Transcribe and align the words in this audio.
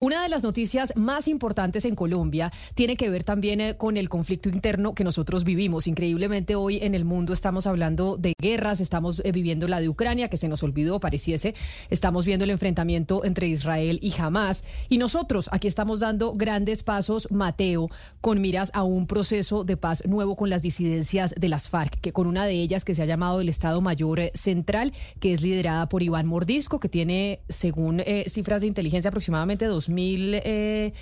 Una 0.00 0.22
de 0.22 0.28
las 0.28 0.44
noticias 0.44 0.92
más 0.94 1.26
importantes 1.26 1.84
en 1.84 1.96
Colombia 1.96 2.52
tiene 2.74 2.96
que 2.96 3.10
ver 3.10 3.24
también 3.24 3.60
eh, 3.60 3.76
con 3.76 3.96
el 3.96 4.08
conflicto 4.08 4.48
interno 4.48 4.94
que 4.94 5.02
nosotros 5.02 5.42
vivimos. 5.42 5.88
Increíblemente 5.88 6.54
hoy 6.54 6.78
en 6.80 6.94
el 6.94 7.04
mundo 7.04 7.32
estamos 7.32 7.66
hablando 7.66 8.16
de 8.16 8.32
guerras, 8.40 8.78
estamos 8.78 9.20
eh, 9.24 9.32
viviendo 9.32 9.66
la 9.66 9.80
de 9.80 9.88
Ucrania, 9.88 10.28
que 10.28 10.36
se 10.36 10.46
nos 10.46 10.62
olvidó, 10.62 11.00
pareciese, 11.00 11.56
estamos 11.90 12.26
viendo 12.26 12.44
el 12.44 12.50
enfrentamiento 12.50 13.24
entre 13.24 13.48
Israel 13.48 13.98
y 14.00 14.14
Hamas. 14.16 14.62
Y 14.88 14.98
nosotros 14.98 15.48
aquí 15.50 15.66
estamos 15.66 15.98
dando 15.98 16.32
grandes 16.32 16.84
pasos, 16.84 17.26
Mateo, 17.32 17.90
con 18.20 18.40
miras 18.40 18.70
a 18.74 18.84
un 18.84 19.08
proceso 19.08 19.64
de 19.64 19.76
paz 19.76 20.04
nuevo 20.06 20.36
con 20.36 20.48
las 20.48 20.62
disidencias 20.62 21.34
de 21.36 21.48
las 21.48 21.68
FARC, 21.70 22.00
que 22.00 22.12
con 22.12 22.28
una 22.28 22.46
de 22.46 22.52
ellas 22.52 22.84
que 22.84 22.94
se 22.94 23.02
ha 23.02 23.06
llamado 23.06 23.40
el 23.40 23.48
Estado 23.48 23.80
Mayor 23.80 24.20
eh, 24.20 24.30
Central, 24.34 24.92
que 25.18 25.32
es 25.32 25.42
liderada 25.42 25.88
por 25.88 26.04
Iván 26.04 26.28
Mordisco, 26.28 26.78
que 26.78 26.88
tiene, 26.88 27.40
según 27.48 28.00
cifras 28.28 28.60
de 28.60 28.68
inteligencia, 28.68 29.08
aproximadamente 29.08 29.64
dos 29.64 29.87
mil 29.88 30.34
eh, 30.34 30.92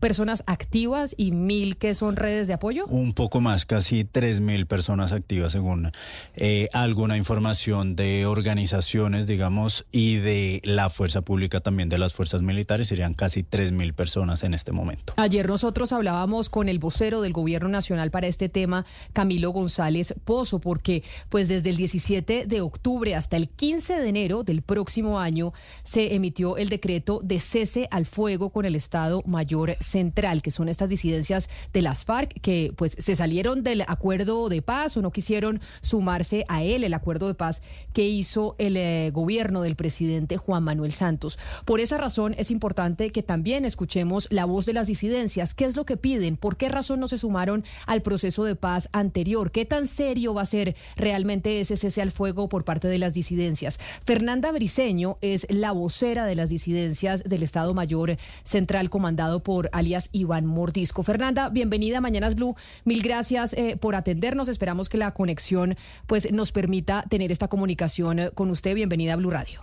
personas 0.00 0.44
activas 0.46 1.14
y 1.16 1.32
mil 1.32 1.76
que 1.76 1.94
son 1.94 2.16
redes 2.16 2.46
de 2.46 2.54
apoyo? 2.54 2.86
Un 2.86 3.12
poco 3.12 3.40
más, 3.40 3.66
casi 3.66 4.04
tres 4.04 4.40
mil 4.40 4.66
personas 4.66 5.12
activas 5.12 5.52
según 5.52 5.90
eh, 6.34 6.68
alguna 6.72 7.16
información 7.16 7.96
de 7.96 8.26
organizaciones, 8.26 9.26
digamos, 9.26 9.86
y 9.92 10.16
de 10.16 10.60
la 10.64 10.90
fuerza 10.90 11.22
pública 11.22 11.60
también 11.60 11.88
de 11.88 11.98
las 11.98 12.14
fuerzas 12.14 12.42
militares, 12.42 12.88
serían 12.88 13.14
casi 13.14 13.42
tres 13.42 13.72
mil 13.72 13.94
personas 13.94 14.42
en 14.42 14.54
este 14.54 14.72
momento. 14.72 15.14
Ayer 15.16 15.48
nosotros 15.48 15.92
hablábamos 15.92 16.48
con 16.48 16.68
el 16.68 16.78
vocero 16.78 17.20
del 17.20 17.32
gobierno 17.32 17.68
nacional 17.68 18.10
para 18.10 18.26
este 18.26 18.48
tema, 18.48 18.84
Camilo 19.12 19.50
González 19.50 20.14
Pozo, 20.24 20.60
porque 20.60 21.02
pues 21.28 21.48
desde 21.48 21.70
el 21.70 21.76
17 21.76 22.46
de 22.46 22.60
octubre 22.60 23.14
hasta 23.14 23.36
el 23.36 23.48
15 23.48 24.00
de 24.00 24.08
enero 24.08 24.42
del 24.42 24.62
próximo 24.62 25.20
año 25.20 25.52
se 25.84 26.14
emitió 26.14 26.56
el 26.56 26.68
decreto 26.68 27.20
de 27.22 27.40
cese 27.40 27.88
al 27.90 28.06
fuego 28.06 28.50
con 28.50 28.64
el 28.64 28.74
Estado 28.74 29.22
Mayor 29.26 29.76
central, 29.86 30.42
que 30.42 30.50
son 30.50 30.68
estas 30.68 30.88
disidencias 30.88 31.48
de 31.72 31.82
las 31.82 32.04
FARC 32.04 32.40
que 32.40 32.72
pues 32.76 32.96
se 32.98 33.16
salieron 33.16 33.62
del 33.62 33.82
acuerdo 33.86 34.48
de 34.48 34.62
paz 34.62 34.96
o 34.96 35.02
no 35.02 35.12
quisieron 35.12 35.60
sumarse 35.80 36.44
a 36.48 36.62
él, 36.62 36.84
el 36.84 36.94
acuerdo 36.94 37.28
de 37.28 37.34
paz 37.34 37.62
que 37.92 38.06
hizo 38.06 38.56
el 38.58 38.76
eh, 38.76 39.10
gobierno 39.12 39.62
del 39.62 39.76
presidente 39.76 40.36
Juan 40.36 40.64
Manuel 40.64 40.92
Santos. 40.92 41.38
Por 41.64 41.80
esa 41.80 41.98
razón 41.98 42.34
es 42.38 42.50
importante 42.50 43.10
que 43.10 43.22
también 43.22 43.64
escuchemos 43.64 44.28
la 44.30 44.44
voz 44.44 44.66
de 44.66 44.72
las 44.72 44.86
disidencias, 44.86 45.54
qué 45.54 45.64
es 45.64 45.76
lo 45.76 45.86
que 45.86 45.96
piden, 45.96 46.36
por 46.36 46.56
qué 46.56 46.68
razón 46.68 47.00
no 47.00 47.08
se 47.08 47.18
sumaron 47.18 47.64
al 47.86 48.02
proceso 48.02 48.44
de 48.44 48.56
paz 48.56 48.88
anterior, 48.92 49.50
qué 49.50 49.64
tan 49.64 49.86
serio 49.86 50.34
va 50.34 50.42
a 50.42 50.46
ser 50.46 50.76
realmente 50.96 51.60
ese 51.60 51.76
cese 51.76 52.02
al 52.02 52.12
fuego 52.12 52.48
por 52.48 52.64
parte 52.64 52.88
de 52.88 52.98
las 52.98 53.14
disidencias. 53.14 53.78
Fernanda 54.04 54.52
Briceño 54.52 55.18
es 55.20 55.46
la 55.48 55.72
vocera 55.72 56.26
de 56.26 56.34
las 56.34 56.50
disidencias 56.50 57.24
del 57.24 57.42
Estado 57.42 57.74
Mayor 57.74 58.16
Central 58.44 58.90
comandado 58.90 59.42
por 59.42 59.68
alias 59.76 60.08
Iván 60.12 60.46
Mordisco. 60.46 61.02
Fernanda, 61.02 61.50
bienvenida 61.50 61.98
a 61.98 62.00
Mañanas 62.00 62.34
Blue. 62.34 62.56
Mil 62.84 63.02
gracias 63.02 63.52
eh, 63.52 63.76
por 63.80 63.94
atendernos. 63.94 64.48
Esperamos 64.48 64.88
que 64.88 64.96
la 64.96 65.12
conexión 65.12 65.76
pues 66.06 66.32
nos 66.32 66.52
permita 66.52 67.04
tener 67.08 67.30
esta 67.30 67.48
comunicación 67.48 68.18
eh, 68.18 68.30
con 68.34 68.50
usted. 68.50 68.74
Bienvenida 68.74 69.12
a 69.12 69.16
Blue 69.16 69.30
Radio. 69.30 69.60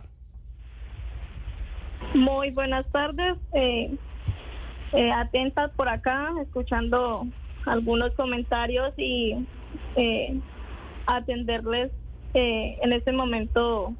Muy 2.13 2.51
buenas 2.51 2.85
tardes. 2.91 3.37
Eh, 3.53 3.97
atentas 5.15 5.71
por 5.71 5.89
acá, 5.89 6.29
escuchando 6.41 7.25
algunos 7.65 8.11
comentarios 8.13 8.93
y 8.97 9.33
atenderles 11.07 11.91
en 12.35 12.93
este 12.93 13.11
momento 13.11 13.95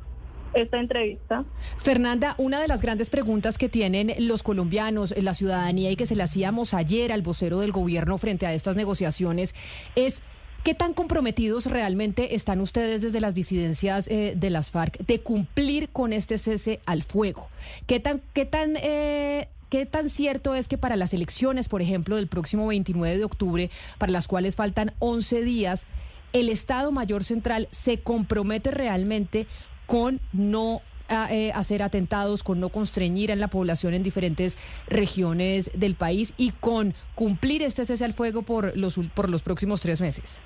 esta 0.53 0.79
entrevista. 0.79 1.45
Fernanda, 1.77 2.35
una 2.37 2.59
de 2.61 2.67
las 2.67 2.81
grandes 2.81 3.09
preguntas 3.09 3.57
que 3.57 3.69
tienen 3.69 4.13
los 4.19 4.43
colombianos, 4.43 5.13
la 5.17 5.33
ciudadanía 5.33 5.91
y 5.91 5.95
que 5.95 6.05
se 6.05 6.15
le 6.15 6.23
hacíamos 6.23 6.73
ayer 6.73 7.11
al 7.11 7.21
vocero 7.21 7.59
del 7.59 7.71
gobierno 7.71 8.17
frente 8.17 8.45
a 8.45 8.53
estas 8.53 8.75
negociaciones 8.75 9.55
es... 9.95 10.21
¿Qué 10.63 10.73
tan 10.73 10.93
comprometidos 10.93 11.65
realmente 11.65 12.35
están 12.35 12.61
ustedes 12.61 13.01
desde 13.01 13.19
las 13.19 13.35
disidencias 13.35 14.07
eh, 14.07 14.33
de 14.37 14.49
las 14.49 14.71
FARC 14.71 14.97
de 14.99 15.19
cumplir 15.19 15.89
con 15.89 16.13
este 16.13 16.37
cese 16.37 16.79
al 16.85 17.03
fuego? 17.03 17.49
¿Qué 17.85 17.99
tan, 17.99 18.21
qué 18.33 18.45
tan 18.45 18.77
eh, 18.77 19.49
¿Qué 19.73 19.87
tan 19.87 20.11
cierto 20.11 20.53
es 20.53 20.67
que 20.67 20.77
para 20.77 20.95
las 20.95 21.15
elecciones, 21.15 21.67
por 21.67 21.81
ejemplo, 21.81 22.15
del 22.15 22.27
próximo 22.27 22.67
29 22.67 23.17
de 23.17 23.23
octubre, 23.23 23.71
para 23.97 24.11
las 24.11 24.27
cuales 24.27 24.55
faltan 24.55 24.93
11 24.99 25.41
días, 25.41 25.87
el 26.31 26.49
Estado 26.49 26.91
Mayor 26.91 27.23
Central 27.23 27.67
se 27.71 27.99
compromete 27.99 28.69
realmente 28.69 29.47
con 29.85 30.19
no 30.31 30.81
ah, 31.09 31.27
eh, 31.31 31.51
hacer 31.53 31.81
atentados, 31.83 32.43
con 32.43 32.59
no 32.59 32.69
constreñir 32.69 33.31
a 33.31 33.35
la 33.35 33.47
población 33.47 33.93
en 33.93 34.03
diferentes 34.03 34.57
regiones 34.87 35.71
del 35.73 35.95
país 35.95 36.33
y 36.37 36.51
con 36.51 36.93
cumplir 37.15 37.61
este 37.61 37.85
cese 37.85 38.05
al 38.05 38.13
fuego 38.13 38.43
por 38.43 38.75
los, 38.77 38.99
por 39.15 39.29
los 39.29 39.41
próximos 39.41 39.81
tres 39.81 40.01
meses? 40.01 40.41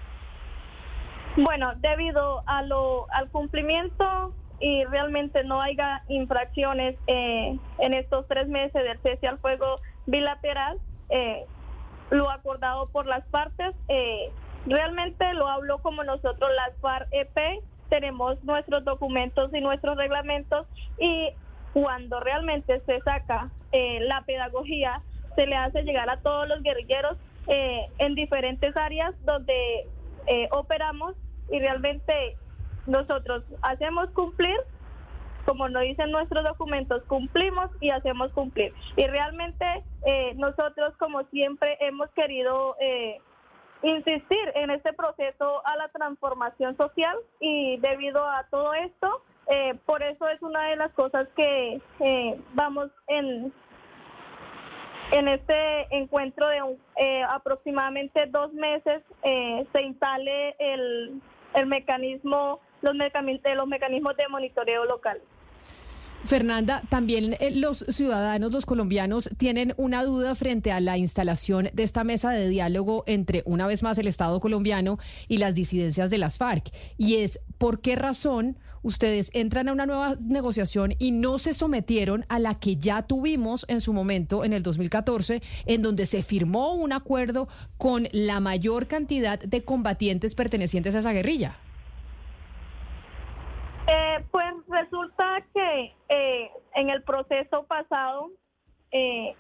Bueno, 1.38 1.74
debido 1.78 2.44
a 2.48 2.64
lo, 2.64 3.12
al 3.12 3.30
cumplimiento 3.30 4.34
y 4.60 4.86
realmente 4.86 5.44
no 5.44 5.62
haya 5.62 6.04
infracciones 6.08 6.98
eh, 7.06 7.60
en 7.78 7.94
estos 7.94 8.28
tres 8.28 8.48
meses 8.48 8.84
del 8.84 9.00
cese 9.04 9.28
al 9.28 9.38
fuego 9.38 9.76
bilateral, 10.08 10.80
eh, 11.10 11.46
lo 12.10 12.32
acordado 12.32 12.90
por 12.90 13.06
las 13.06 13.24
partes, 13.28 13.76
realmente 14.66 15.34
lo 15.34 15.48
habló 15.48 15.80
como 15.80 16.04
nosotros 16.04 16.50
las 16.56 16.76
FARC-EP 16.82 17.62
tenemos 17.90 18.44
nuestros 18.44 18.84
documentos 18.84 19.54
y 19.54 19.62
nuestros 19.62 19.98
reglamentos 19.98 20.68
y 21.00 21.30
cuando 21.74 22.20
realmente 22.20 22.82
se 22.86 23.00
saca 23.02 23.50
eh, 23.72 24.00
la 24.02 24.22
pedagogía, 24.24 25.02
se 25.36 25.46
le 25.46 25.56
hace 25.56 25.84
llegar 25.84 26.10
a 26.10 26.18
todos 26.18 26.48
los 26.48 26.64
guerrilleros 26.64 27.18
eh, 27.48 27.86
en 28.00 28.16
diferentes 28.16 28.76
áreas 28.76 29.14
donde 29.26 29.88
eh, 30.26 30.48
operamos 30.52 31.16
y 31.52 31.60
realmente 31.60 32.36
nosotros 32.88 33.44
hacemos 33.62 34.10
cumplir, 34.12 34.58
como 35.46 35.70
nos 35.70 35.84
dicen 35.84 36.12
nuestros 36.12 36.44
documentos, 36.44 37.04
cumplimos 37.04 37.70
y 37.80 37.90
hacemos 37.90 38.32
cumplir. 38.32 38.74
Y 38.96 39.06
realmente 39.08 39.66
nosotros, 40.36 40.94
como 40.98 41.24
siempre, 41.26 41.78
hemos 41.82 42.10
querido 42.12 42.76
insistir 43.84 44.52
en 44.56 44.72
este 44.72 44.94
proceso 44.94 45.62
a 45.66 45.76
la 45.78 45.88
transformación 45.90 46.76
social 46.78 47.16
y 47.40 47.78
debido 47.78 48.26
a 48.26 48.46
todo 48.50 48.74
esto, 48.74 49.22
eh, 49.48 49.76
por 49.86 50.04
eso 50.04 50.28
es 50.28 50.42
una 50.42 50.70
de 50.70 50.76
las 50.76 50.92
cosas 50.94 51.28
que 51.36 51.82
eh, 52.00 52.42
vamos 52.54 52.90
en 53.08 53.54
en 55.10 55.30
este 55.30 55.96
encuentro 55.96 56.50
de 56.50 56.60
eh, 56.98 57.24
aproximadamente 57.30 58.26
dos 58.26 58.52
meses 58.52 59.02
se 59.24 59.82
instale 59.82 60.54
el, 60.60 61.22
el 61.54 61.66
mecanismo 61.66 62.60
los, 62.82 62.94
los 62.94 63.68
mecanismos 63.68 64.18
de 64.18 64.28
monitoreo 64.28 64.84
local. 64.86 65.22
Fernanda, 66.28 66.84
también 66.90 67.36
eh, 67.40 67.52
los 67.52 67.86
ciudadanos, 67.90 68.52
los 68.52 68.66
colombianos, 68.66 69.30
tienen 69.38 69.74
una 69.78 70.04
duda 70.04 70.36
frente 70.36 70.72
a 70.72 70.80
la 70.80 70.98
instalación 70.98 71.70
de 71.74 71.84
esta 71.84 72.04
mesa 72.04 72.32
de 72.32 72.50
diálogo 72.50 73.04
entre, 73.08 73.42
una 73.46 73.66
vez 73.66 73.82
más, 73.82 73.98
el 73.98 74.08
Estado 74.08 74.40
colombiano 74.40 75.00
y 75.28 75.38
las 75.38 75.56
disidencias 75.56 76.12
de 76.12 76.18
las 76.18 76.38
FARC. 76.38 76.72
Y 76.98 77.16
es, 77.16 77.40
¿por 77.58 77.82
qué 77.82 77.96
razón 77.96 78.60
ustedes 78.84 79.32
entran 79.34 79.70
a 79.70 79.74
una 79.74 79.86
nueva 79.86 80.16
negociación 80.20 80.94
y 81.00 81.12
no 81.12 81.40
se 81.40 81.54
sometieron 81.54 82.26
a 82.30 82.40
la 82.40 82.60
que 82.60 82.78
ya 82.78 83.02
tuvimos 83.02 83.66
en 83.68 83.82
su 83.82 83.94
momento, 83.94 84.46
en 84.46 84.54
el 84.54 84.64
2014, 84.64 85.42
en 85.66 85.82
donde 85.82 86.06
se 86.06 86.24
firmó 86.24 86.76
un 86.76 86.94
acuerdo 86.94 87.48
con 87.78 88.08
la 88.12 88.40
mayor 88.40 88.88
cantidad 88.88 89.40
de 89.40 89.64
combatientes 89.64 90.36
pertenecientes 90.36 90.94
a 90.94 91.00
esa 91.00 91.14
guerrilla? 91.14 91.58
Eh, 93.88 94.26
pues 94.32 94.54
resulta 94.68 95.42
que 95.54 95.96
eh, 96.10 96.52
en 96.76 96.90
el 96.90 97.04
proceso 97.04 97.64
pasado 97.64 98.32
eh, 98.92 99.34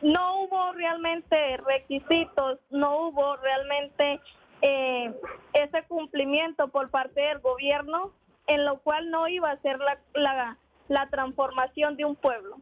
no 0.00 0.42
hubo 0.42 0.72
realmente 0.74 1.56
requisitos, 1.56 2.60
no 2.70 3.08
hubo 3.08 3.36
realmente 3.36 4.20
ese 5.52 5.82
cumplimiento 5.88 6.68
por 6.68 6.88
parte 6.88 7.20
del 7.20 7.40
gobierno, 7.40 8.12
en 8.46 8.64
lo 8.64 8.78
cual 8.78 9.10
no 9.10 9.28
iba 9.28 9.50
a 9.50 9.60
ser 9.60 9.78
la, 9.78 9.98
la, 10.14 10.56
la 10.88 11.10
transformación 11.10 11.98
de 11.98 12.06
un 12.06 12.16
pueblo. 12.16 12.56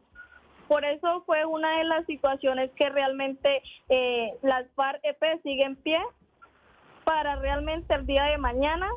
Por 0.67 0.83
eso 0.83 1.23
fue 1.25 1.45
una 1.45 1.77
de 1.77 1.85
las 1.85 2.05
situaciones 2.05 2.71
que 2.71 2.89
realmente 2.89 3.63
las 4.41 4.65
FARC-EP 4.75 5.41
siguen 5.43 5.67
en 5.67 5.75
pie 5.77 6.01
para 7.05 7.37
realmente 7.37 7.93
el 7.93 8.05
día 8.05 8.25
de 8.25 8.37
mañana 8.37 8.89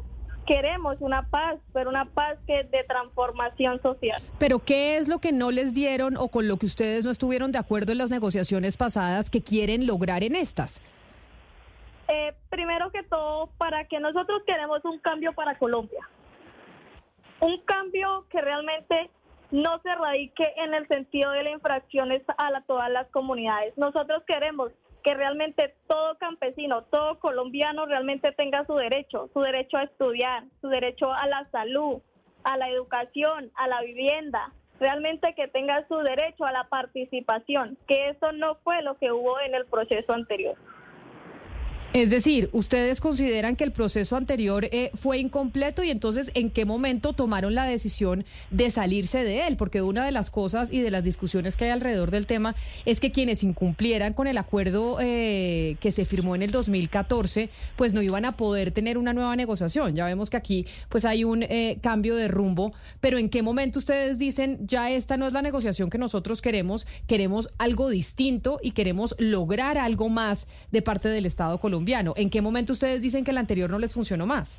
queremos 0.46 0.96
una 1.00 1.28
paz, 1.28 1.56
pero 1.72 1.90
una 1.90 2.06
paz 2.06 2.38
que 2.46 2.64
de 2.64 2.84
transformación 2.84 3.81
social. 3.82 4.22
Pero 4.38 4.60
¿qué 4.60 4.96
es 4.96 5.08
lo 5.08 5.19
que 5.19 5.32
no 5.32 5.50
les 5.50 5.75
dieron 5.75 6.16
o 6.16 6.28
con 6.28 6.48
lo 6.48 6.56
que 6.56 6.66
ustedes 6.66 7.04
no 7.04 7.10
estuvieron 7.10 7.52
de 7.52 7.58
acuerdo 7.58 7.93
en 7.93 7.98
las 7.98 8.10
negociaciones 8.10 8.76
pasadas 8.76 9.28
que 9.28 9.43
quieren 9.43 9.87
lograr 9.87 10.22
en 10.22 10.37
estas? 10.37 10.81
Eh, 12.08 12.34
primero 12.48 12.90
que 12.93 13.02
todo, 13.02 13.50
para 13.58 13.84
que 13.88 13.98
nosotros 13.98 14.43
queremos 14.46 14.84
un 14.84 14.98
cambio 15.00 15.32
para 15.32 15.58
Colombia. 15.58 16.08
Un 17.40 17.60
cambio 17.62 18.26
que 18.31 18.40
realmente 18.40 19.10
no 19.50 19.81
se 19.82 19.94
radique 19.94 20.44
en 20.56 20.75
el 20.75 20.87
sentido 20.88 21.32
de 21.32 21.43
la 21.43 21.50
infracción 21.50 22.10
a 22.38 22.60
todas 22.62 22.90
las 22.90 23.08
comunidades. 23.08 23.76
Nosotros 23.76 24.22
queremos 24.26 24.72
que 25.06 25.14
realmente 25.14 25.73
todo 25.87 26.19
campesino, 26.19 26.82
todo 26.82 27.20
colombiano 27.20 27.87
realmente 27.87 28.32
tenga 28.32 28.67
su 28.67 28.75
derecho, 28.75 29.31
su 29.32 29.41
derecho 29.41 29.76
a 29.76 29.85
estudiar, 29.85 30.43
su 30.61 30.67
derecho 30.67 31.12
a 31.12 31.29
la 31.29 31.49
salud, 31.53 32.03
a 32.43 32.56
la 32.56 32.69
educación, 32.69 33.53
a 33.55 33.69
la 33.69 33.82
vivienda, 33.82 34.50
realmente 34.81 35.32
que 35.37 35.47
tenga 35.47 35.87
su 35.87 35.97
derecho 35.99 36.44
a 36.44 36.50
la 36.50 36.64
participación, 36.64 37.79
que 37.87 38.08
eso 38.08 38.32
no 38.32 38.56
fue 38.64 38.82
lo 38.82 38.97
que 38.97 39.12
hubo 39.12 39.38
en 39.38 39.55
el 39.55 39.64
proceso 39.67 40.12
anterior. 40.12 40.56
Es 41.96 42.10
decir, 42.10 42.50
ustedes 42.52 43.00
consideran 43.00 43.56
que 43.56 43.64
el 43.64 43.72
proceso 43.72 44.16
anterior 44.16 44.66
eh, 44.66 44.90
fue 44.93 45.16
incompleto 45.16 45.82
y 45.82 45.90
entonces 45.90 46.31
en 46.34 46.50
qué 46.50 46.66
momento 46.66 47.14
tomaron 47.14 47.54
la 47.54 47.64
decisión 47.64 48.26
de 48.50 48.69
salirse 48.69 49.25
de 49.25 49.46
él, 49.46 49.56
porque 49.56 49.81
una 49.81 50.04
de 50.04 50.12
las 50.12 50.31
cosas 50.31 50.70
y 50.70 50.82
de 50.82 50.90
las 50.90 51.04
discusiones 51.04 51.56
que 51.56 51.64
hay 51.64 51.70
alrededor 51.70 52.10
del 52.10 52.26
tema 52.26 52.54
es 52.84 53.00
que 53.00 53.12
quienes 53.12 53.43
incumplieran 53.43 54.12
con 54.12 54.26
el 54.26 54.37
acuerdo 54.37 54.98
eh, 55.00 55.78
que 55.81 55.90
se 55.90 56.04
firmó 56.04 56.34
en 56.34 56.43
el 56.43 56.50
2014, 56.50 57.48
pues 57.76 57.94
no 57.94 58.02
iban 58.02 58.26
a 58.26 58.37
poder 58.37 58.72
tener 58.72 58.98
una 58.98 59.14
nueva 59.14 59.34
negociación. 59.34 59.96
Ya 59.96 60.04
vemos 60.04 60.28
que 60.28 60.37
aquí 60.37 60.66
pues 60.90 61.06
hay 61.06 61.25
un 61.25 61.44
eh, 61.44 61.78
cambio 61.81 62.14
de 62.14 62.28
rumbo, 62.28 62.75
pero 63.00 63.16
en 63.16 63.31
qué 63.31 63.43
momento 63.43 63.78
ustedes 63.78 64.19
dicen 64.19 64.58
ya 64.66 64.90
esta 64.90 65.16
no 65.16 65.26
es 65.26 65.32
la 65.32 65.40
negociación 65.40 65.88
que 65.88 65.96
nosotros 65.96 66.43
queremos, 66.43 66.87
queremos 67.06 67.48
algo 67.56 67.88
distinto 67.88 68.58
y 68.62 68.72
queremos 68.72 69.14
lograr 69.16 69.78
algo 69.78 70.10
más 70.10 70.46
de 70.72 70.82
parte 70.82 71.08
del 71.08 71.25
Estado 71.25 71.56
colombiano. 71.56 71.85
¿En 72.16 72.30
qué 72.30 72.42
momento 72.42 72.72
ustedes 72.72 73.00
dicen 73.00 73.24
que 73.24 73.30
el 73.30 73.38
anterior 73.38 73.70
no 73.70 73.78
les 73.78 73.94
funcionó 73.94 74.26
más? 74.26 74.58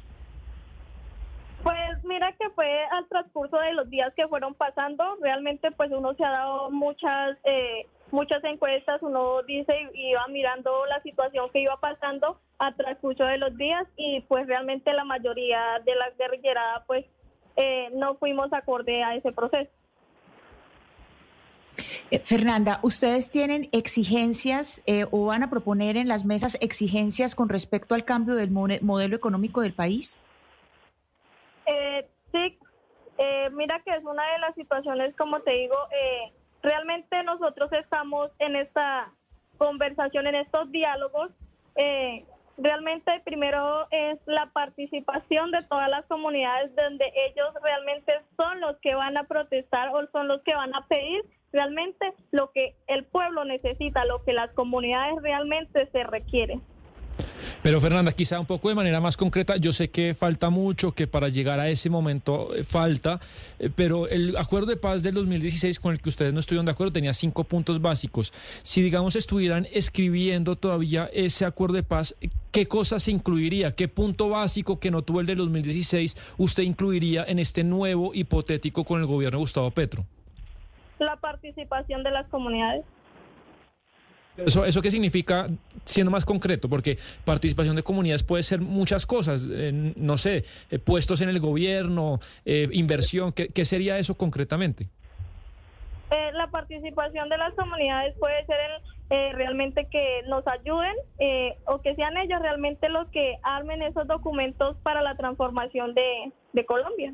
Pues 1.62 2.04
mira 2.06 2.32
que 2.34 2.50
fue 2.52 2.86
al 2.92 3.06
transcurso 3.08 3.58
de 3.58 3.74
los 3.74 3.90
días 3.90 4.14
que 4.16 4.28
fueron 4.28 4.54
pasando, 4.54 5.04
realmente 5.22 5.72
pues 5.72 5.92
uno 5.92 6.14
se 6.14 6.24
ha 6.24 6.30
dado 6.30 6.72
muchas 6.72 7.38
eh, 7.44 7.86
muchas 8.12 8.42
encuestas, 8.46 9.02
uno 9.02 9.44
dice 9.44 9.74
y 9.94 10.12
iba 10.12 10.26
mirando 10.30 10.86
la 10.86 11.02
situación 11.02 11.50
que 11.52 11.60
iba 11.60 11.76
pasando 11.82 12.40
al 12.60 12.74
transcurso 12.76 13.26
de 13.26 13.38
los 13.38 13.58
días 13.58 13.86
y 13.98 14.22
pues 14.22 14.48
realmente 14.48 14.94
la 14.94 15.04
mayoría 15.04 15.82
de 15.86 15.96
la 15.96 16.10
guerrillera 16.12 16.86
pues 16.88 17.06
eh, 17.58 17.90
no 17.94 18.16
fuimos 18.16 18.54
acorde 18.54 19.04
a 19.04 19.16
ese 19.16 19.34
proceso. 19.34 19.70
Eh, 22.10 22.20
Fernanda, 22.20 22.80
¿ustedes 22.84 23.30
tienen 23.32 23.68
exigencias 23.74 24.82
eh, 24.86 25.06
o 25.12 25.26
van 25.26 25.44
a 25.44 25.50
proponer 25.50 25.98
en 25.98 26.08
las 26.08 26.24
mesas 26.24 26.58
exigencias 26.62 27.36
con 27.36 27.50
respecto 27.50 27.96
al 27.96 28.06
cambio 28.06 28.36
del 28.36 28.50
modelo 28.50 29.16
económico 29.16 29.62
del 29.62 29.74
país? 29.74 30.18
Eh, 31.66 32.08
sí, 32.32 32.58
mira 33.52 33.82
que 33.84 33.92
es 33.92 34.04
una 34.06 34.24
de 34.32 34.40
las 34.40 34.56
situaciones, 34.56 35.16
como 35.18 35.40
te 35.42 35.52
digo, 35.52 35.76
realmente 36.62 37.24
nosotros 37.24 37.72
estamos 37.74 38.32
en 38.40 38.56
esta 38.56 39.12
conversación, 39.58 40.28
en 40.28 40.36
estos 40.36 40.72
diálogos. 40.72 41.32
realmente 42.58 43.22
primero 43.26 43.88
es 43.92 44.18
la 44.26 44.48
participación 44.48 45.52
de 45.52 45.62
todas 45.64 45.90
las 45.90 46.06
comunidades 46.06 46.74
donde 46.76 47.12
ellos 47.28 47.54
realmente 47.62 48.14
son 48.38 48.62
los 48.62 48.78
que 48.78 48.96
van 48.96 49.18
a 49.18 49.26
protestar 49.26 49.90
o 49.94 50.08
son 50.12 50.28
los 50.28 50.42
que 50.44 50.56
van 50.56 50.74
a 50.74 50.88
pedir 50.88 51.24
realmente 51.52 52.14
lo 52.32 52.52
que 52.52 52.76
el 52.88 53.04
pueblo 53.06 53.46
necesita, 53.46 54.06
lo 54.06 54.24
que 54.24 54.34
las 54.34 54.52
comunidades 54.52 55.22
realmente 55.22 55.88
se 55.92 56.04
requieren. 56.04 56.62
Pero 57.62 57.82
Fernanda, 57.82 58.12
quizá 58.12 58.40
un 58.40 58.46
poco 58.46 58.70
de 58.70 58.76
manera 58.76 59.02
más 59.02 59.18
concreta, 59.18 59.58
yo 59.58 59.74
sé 59.74 59.90
que 59.90 60.14
falta 60.14 60.50
mucho, 60.50 60.92
que 60.92 61.08
para 61.08 61.30
llegar 61.30 61.60
a 61.60 61.70
ese 61.70 61.90
momento 61.90 62.54
eh, 62.56 62.64
falta, 62.64 63.20
eh, 63.60 63.70
pero 63.74 64.08
el 64.08 64.38
acuerdo 64.38 64.68
de 64.68 64.78
paz 64.78 65.04
del 65.04 65.16
2016 65.16 65.80
con 65.80 65.94
el 65.94 66.02
que 66.02 66.10
ustedes 66.10 66.34
no 66.34 66.40
estuvieron 66.40 66.66
de 66.66 66.72
acuerdo 66.72 66.94
tenía 66.94 67.14
cinco 67.14 67.44
puntos 67.44 67.82
básicos. 67.82 68.34
Si, 68.64 68.82
digamos, 68.82 69.16
estuvieran 69.16 69.68
escribiendo 69.72 70.56
todavía 70.56 71.10
ese 71.14 71.46
acuerdo 71.46 71.76
de 71.76 71.84
paz, 71.84 72.16
¿qué 72.52 72.68
cosas 72.68 73.04
se 73.04 73.12
incluiría? 73.12 73.76
¿Qué 73.76 73.88
punto 73.88 74.30
básico 74.30 74.80
que 74.80 74.92
no 74.92 75.02
tuvo 75.02 75.22
el 75.22 75.26
del 75.26 75.38
2016 75.38 76.16
usted 76.38 76.64
incluiría 76.64 77.24
en 77.28 77.40
este 77.40 77.64
nuevo 77.64 78.14
hipotético 78.14 78.84
con 78.84 79.02
el 79.02 79.08
gobierno 79.08 79.38
de 79.38 79.42
Gustavo 79.42 79.72
Petro? 79.72 80.06
La 81.00 81.16
participación 81.18 82.04
de 82.04 82.12
las 82.12 82.28
comunidades. 82.28 82.86
¿Eso, 84.38 84.66
¿Eso 84.66 84.82
qué 84.82 84.92
significa, 84.92 85.48
siendo 85.86 86.12
más 86.12 86.24
concreto? 86.24 86.70
Porque 86.70 86.98
participación 87.26 87.76
de 87.76 87.84
comunidades 87.84 88.24
puede 88.24 88.44
ser 88.44 88.62
muchas 88.62 89.08
cosas, 89.08 89.50
eh, 89.52 89.94
no 89.96 90.18
sé, 90.18 90.46
eh, 90.70 90.78
puestos 90.78 91.22
en 91.22 91.30
el 91.30 91.40
gobierno, 91.40 92.20
eh, 92.46 92.68
inversión, 92.72 93.32
¿qué, 93.34 93.66
sería 93.66 93.98
eso 93.98 94.16
concretamente? 94.16 94.88
la 96.34 96.48
participación 96.48 97.28
de 97.30 97.38
las 97.38 97.54
comunidades 97.56 98.16
puede 98.20 98.46
ser 98.46 99.36
realmente 99.36 99.88
que 99.92 100.22
nos 100.28 100.46
ayuden 100.48 100.94
o 101.66 101.82
que 101.82 101.96
sean 101.96 102.16
ellos 102.16 102.40
realmente 102.40 102.88
los 102.90 103.10
que 103.10 103.38
armen 103.44 103.82
esos 103.82 104.08
documentos 104.08 104.78
para 104.84 105.02
la 105.02 105.18
transformación 105.18 105.94
de 105.96 106.66
Colombia. 106.66 107.14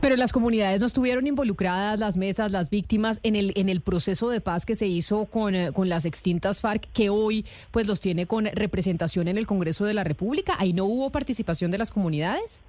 Pero 0.00 0.14
las 0.16 0.32
comunidades 0.32 0.80
no 0.80 0.86
estuvieron 0.86 1.26
involucradas, 1.26 1.98
las 1.98 2.16
mesas, 2.16 2.52
las 2.52 2.68
víctimas, 2.68 3.18
en 3.22 3.34
el, 3.34 3.52
en 3.56 3.70
el 3.70 3.80
proceso 3.80 4.28
de 4.28 4.40
paz 4.42 4.66
que 4.66 4.74
se 4.74 4.86
hizo 4.86 5.24
con, 5.24 5.54
eh, 5.54 5.72
con 5.72 5.88
las 5.88 6.04
extintas 6.04 6.60
FARC, 6.60 6.86
que 6.92 7.08
hoy 7.08 7.46
pues 7.70 7.86
los 7.86 8.00
tiene 8.00 8.26
con 8.26 8.44
representación 8.44 9.26
en 9.26 9.38
el 9.38 9.46
Congreso 9.46 9.84
de 9.86 9.94
la 9.94 10.04
República. 10.04 10.54
¿Ahí 10.58 10.74
no 10.74 10.84
hubo 10.84 11.10
participación 11.10 11.70
de 11.70 11.78
las 11.78 11.90
comunidades? 11.90 12.60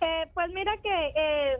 Eh, 0.00 0.28
pues 0.32 0.48
mira 0.52 0.72
que, 0.80 1.12
eh, 1.16 1.56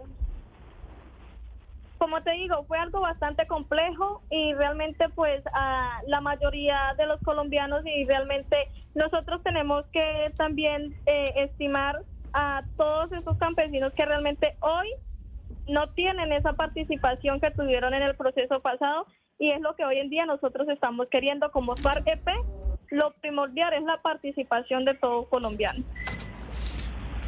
como 1.98 2.22
te 2.22 2.32
digo, 2.32 2.64
fue 2.68 2.78
algo 2.78 3.00
bastante 3.00 3.46
complejo 3.48 4.22
y 4.30 4.54
realmente 4.54 5.08
pues 5.08 5.42
a 5.54 6.00
la 6.06 6.20
mayoría 6.20 6.94
de 6.96 7.06
los 7.06 7.20
colombianos 7.22 7.84
y 7.84 8.04
realmente 8.04 8.68
nosotros 8.94 9.42
tenemos 9.42 9.84
que 9.92 10.32
también 10.36 10.94
estimar 11.36 12.02
a 12.32 12.62
todos 12.76 13.12
esos 13.12 13.36
campesinos 13.38 13.92
que 13.94 14.04
realmente 14.04 14.56
hoy 14.60 14.88
no 15.68 15.88
tienen 15.90 16.32
esa 16.32 16.54
participación 16.54 17.40
que 17.40 17.50
tuvieron 17.50 17.94
en 17.94 18.02
el 18.02 18.16
proceso 18.16 18.60
pasado 18.60 19.06
y 19.38 19.50
es 19.50 19.60
lo 19.60 19.74
que 19.74 19.84
hoy 19.84 19.98
en 19.98 20.10
día 20.10 20.26
nosotros 20.26 20.68
estamos 20.68 21.08
queriendo 21.10 21.50
como 21.50 21.76
FARC 21.76 22.06
EP. 22.06 22.28
Lo 22.90 23.12
primordial 23.14 23.72
es 23.74 23.82
la 23.82 24.00
participación 24.02 24.84
de 24.84 24.94
todo 24.94 25.24
colombiano. 25.28 25.84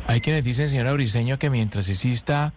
Hay 0.06 0.20
quienes 0.20 0.44
dicen, 0.44 0.68
señora 0.68 0.92
Briseño, 0.92 1.38
que 1.38 1.48
mientras 1.48 1.88
exista 1.88 2.52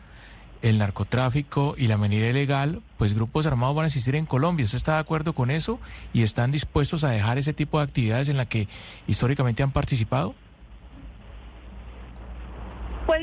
el 0.62 0.78
narcotráfico 0.80 1.76
y 1.78 1.88
la 1.88 1.98
manera 1.98 2.28
ilegal, 2.28 2.82
pues 2.98 3.14
grupos 3.14 3.48
armados 3.48 3.76
van 3.76 3.84
a 3.84 3.88
existir 3.88 4.16
en 4.16 4.26
Colombia. 4.26 4.66
¿Usted 4.66 4.78
está 4.78 4.94
de 4.96 5.00
acuerdo 5.00 5.34
con 5.34 5.52
eso 5.52 5.80
y 6.14 6.24
están 6.24 6.52
dispuestos 6.52 7.04
a 7.04 7.10
dejar 7.10 7.38
ese 7.38 7.54
tipo 7.54 7.78
de 7.78 7.86
actividades 7.86 8.30
en 8.30 8.38
la 8.38 8.46
que 8.46 8.68
históricamente 9.08 9.64
han 9.64 9.72
participado? 9.72 10.36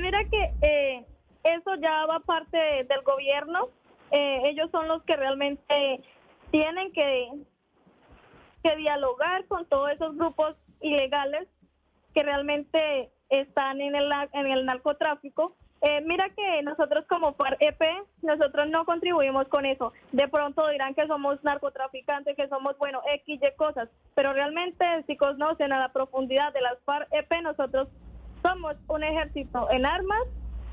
Mira 0.04 0.22
que 0.24 0.52
eh, 0.60 1.06
eso 1.44 1.76
ya 1.76 2.04
va 2.04 2.20
parte 2.20 2.58
del 2.58 3.02
gobierno. 3.04 3.70
Eh, 4.10 4.42
ellos 4.44 4.70
son 4.70 4.86
los 4.86 5.02
que 5.04 5.16
realmente 5.16 6.02
tienen 6.50 6.92
que, 6.92 7.30
que 8.62 8.76
dialogar 8.76 9.46
con 9.46 9.64
todos 9.66 9.92
esos 9.92 10.14
grupos 10.14 10.56
ilegales 10.82 11.48
que 12.12 12.22
realmente 12.22 13.12
están 13.30 13.80
en 13.80 13.96
el, 13.96 14.12
en 14.34 14.46
el 14.46 14.66
narcotráfico. 14.66 15.56
Eh, 15.80 16.02
mira 16.02 16.28
que 16.36 16.62
nosotros 16.62 17.06
como 17.08 17.34
FARC-EP, 17.34 17.82
nosotros 18.20 18.68
no 18.68 18.84
contribuimos 18.84 19.48
con 19.48 19.64
eso. 19.64 19.94
De 20.12 20.28
pronto 20.28 20.68
dirán 20.68 20.94
que 20.94 21.06
somos 21.06 21.42
narcotraficantes, 21.42 22.36
que 22.36 22.48
somos, 22.48 22.76
bueno, 22.76 23.00
X, 23.24 23.40
cosas, 23.56 23.88
pero 24.14 24.34
realmente 24.34 24.84
si 25.06 25.16
conocen 25.16 25.72
a 25.72 25.78
la 25.78 25.92
profundidad 25.94 26.52
de 26.52 26.60
las 26.60 26.78
FARC-EP, 26.84 27.40
nosotros 27.42 27.88
somos 28.44 28.76
un 28.88 29.02
ejército 29.02 29.68
en 29.70 29.86
armas, 29.86 30.22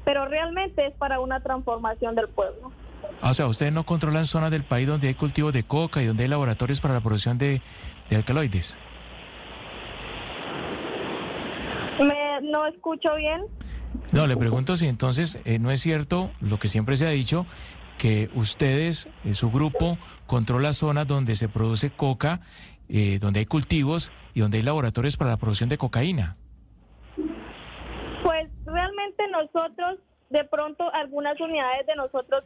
pero 0.03 0.25
realmente 0.25 0.87
es 0.87 0.93
para 0.95 1.19
una 1.19 1.39
transformación 1.39 2.15
del 2.15 2.27
pueblo. 2.27 2.71
Ah, 3.21 3.31
o 3.31 3.33
sea, 3.33 3.47
ustedes 3.47 3.71
no 3.71 3.85
controlan 3.85 4.25
zonas 4.25 4.51
del 4.51 4.63
país 4.63 4.87
donde 4.87 5.07
hay 5.07 5.13
cultivos 5.13 5.53
de 5.53 5.63
coca 5.63 6.01
y 6.01 6.05
donde 6.05 6.23
hay 6.23 6.29
laboratorios 6.29 6.81
para 6.81 6.93
la 6.93 7.01
producción 7.01 7.37
de, 7.37 7.61
alcaloides. 8.11 8.77
Me, 11.99 12.41
no 12.49 12.67
escucho 12.67 13.15
bien. 13.15 13.41
No, 14.11 14.27
le 14.27 14.35
pregunto 14.35 14.75
si 14.75 14.87
entonces 14.87 15.39
eh, 15.45 15.59
no 15.59 15.71
es 15.71 15.81
cierto 15.81 16.31
lo 16.39 16.59
que 16.59 16.67
siempre 16.67 16.97
se 16.97 17.05
ha 17.05 17.11
dicho, 17.11 17.45
que 17.97 18.29
ustedes, 18.33 19.07
eh, 19.23 19.33
su 19.33 19.51
grupo, 19.51 19.97
controla 20.25 20.73
zonas 20.73 21.07
donde 21.07 21.35
se 21.35 21.47
produce 21.47 21.91
coca, 21.91 22.41
eh, 22.89 23.19
donde 23.19 23.41
hay 23.41 23.45
cultivos 23.45 24.11
y 24.33 24.41
donde 24.41 24.57
hay 24.57 24.63
laboratorios 24.63 25.15
para 25.15 25.31
la 25.31 25.37
producción 25.37 25.69
de 25.69 25.77
cocaína 25.77 26.35
nosotros, 29.29 29.99
de 30.29 30.43
pronto 30.45 30.91
algunas 30.93 31.39
unidades 31.39 31.85
de 31.87 31.95
nosotros 31.95 32.43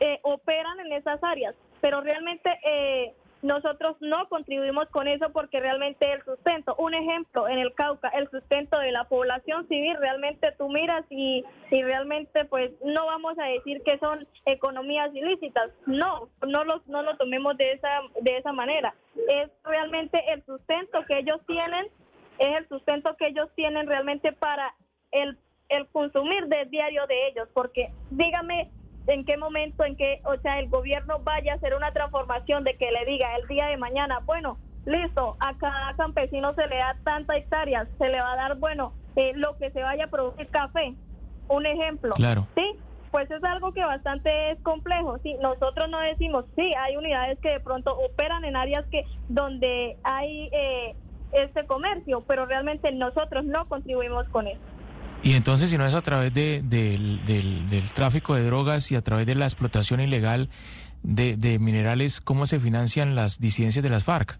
eh, 0.00 0.20
operan 0.22 0.80
en 0.80 0.92
esas 0.92 1.22
áreas, 1.22 1.54
pero 1.80 2.00
realmente 2.00 2.50
eh, 2.64 3.14
nosotros 3.42 3.96
no 4.00 4.28
contribuimos 4.28 4.88
con 4.88 5.06
eso 5.06 5.30
porque 5.30 5.60
realmente 5.60 6.12
el 6.12 6.24
sustento, 6.24 6.74
un 6.78 6.94
ejemplo, 6.94 7.48
en 7.48 7.58
el 7.58 7.72
Cauca, 7.74 8.08
el 8.08 8.28
sustento 8.30 8.78
de 8.78 8.90
la 8.90 9.04
población 9.04 9.66
civil, 9.68 9.96
realmente 9.98 10.52
tú 10.58 10.68
miras 10.68 11.04
y, 11.08 11.44
y 11.70 11.82
realmente 11.82 12.44
pues 12.46 12.72
no 12.84 13.06
vamos 13.06 13.38
a 13.38 13.44
decir 13.44 13.82
que 13.84 13.98
son 13.98 14.26
economías 14.44 15.14
ilícitas, 15.14 15.70
no, 15.86 16.28
no 16.46 16.64
lo, 16.64 16.82
no 16.86 17.02
lo 17.02 17.16
tomemos 17.16 17.56
de 17.56 17.72
esa, 17.72 18.00
de 18.20 18.38
esa 18.38 18.52
manera, 18.52 18.94
es 19.28 19.50
realmente 19.64 20.20
el 20.32 20.44
sustento 20.44 21.04
que 21.06 21.18
ellos 21.18 21.40
tienen, 21.46 21.86
es 22.38 22.56
el 22.56 22.68
sustento 22.68 23.16
que 23.16 23.28
ellos 23.28 23.48
tienen 23.54 23.86
realmente 23.86 24.32
para 24.32 24.74
el, 25.12 25.38
el 25.68 25.86
consumir 25.88 26.46
del 26.46 26.70
diario 26.70 27.06
de 27.06 27.28
ellos, 27.28 27.48
porque 27.54 27.90
dígame 28.10 28.70
en 29.06 29.24
qué 29.24 29.36
momento, 29.36 29.84
en 29.84 29.96
qué, 29.96 30.20
o 30.24 30.36
sea, 30.36 30.58
el 30.58 30.68
gobierno 30.68 31.18
vaya 31.20 31.52
a 31.52 31.56
hacer 31.56 31.74
una 31.74 31.92
transformación 31.92 32.64
de 32.64 32.76
que 32.76 32.90
le 32.90 33.04
diga 33.06 33.34
el 33.36 33.48
día 33.48 33.66
de 33.66 33.76
mañana, 33.76 34.20
bueno, 34.26 34.58
listo, 34.84 35.36
a 35.40 35.56
cada 35.56 35.94
campesino 35.94 36.54
se 36.54 36.66
le 36.66 36.76
da 36.76 36.96
tanta 37.04 37.36
hectáreas, 37.36 37.88
se 37.98 38.08
le 38.08 38.20
va 38.20 38.32
a 38.32 38.36
dar, 38.36 38.58
bueno, 38.58 38.92
eh, 39.16 39.32
lo 39.34 39.56
que 39.56 39.70
se 39.70 39.82
vaya 39.82 40.04
a 40.04 40.08
producir 40.08 40.48
café, 40.48 40.94
un 41.48 41.66
ejemplo. 41.66 42.14
Claro. 42.14 42.46
Sí, 42.54 42.78
pues 43.10 43.30
es 43.30 43.42
algo 43.44 43.72
que 43.72 43.84
bastante 43.84 44.50
es 44.50 44.60
complejo. 44.62 45.18
Sí, 45.22 45.34
nosotros 45.40 45.88
no 45.88 45.98
decimos, 46.00 46.44
sí, 46.54 46.72
hay 46.78 46.96
unidades 46.96 47.38
que 47.40 47.50
de 47.50 47.60
pronto 47.60 47.96
operan 47.96 48.44
en 48.44 48.56
áreas 48.56 48.84
que 48.90 49.04
donde 49.28 49.96
hay 50.02 50.50
eh, 50.52 50.94
este 51.32 51.66
comercio, 51.66 52.22
pero 52.26 52.46
realmente 52.46 52.92
nosotros 52.92 53.44
no 53.44 53.64
contribuimos 53.64 54.28
con 54.28 54.46
eso. 54.46 54.60
Y 55.22 55.34
entonces, 55.34 55.70
si 55.70 55.78
no 55.78 55.84
es 55.84 55.94
a 55.94 56.02
través 56.02 56.32
de, 56.32 56.62
del, 56.62 57.24
del, 57.26 57.92
tráfico 57.92 58.34
de 58.34 58.44
drogas 58.44 58.90
y 58.92 58.96
a 58.96 59.02
través 59.02 59.26
de 59.26 59.34
la 59.34 59.44
explotación 59.44 60.00
ilegal 60.00 60.48
de, 61.02 61.36
de 61.36 61.58
minerales, 61.58 62.20
¿cómo 62.20 62.46
se 62.46 62.60
financian 62.60 63.14
las 63.14 63.40
disidencias 63.40 63.82
de 63.82 63.90
las 63.90 64.04
FARC? 64.04 64.38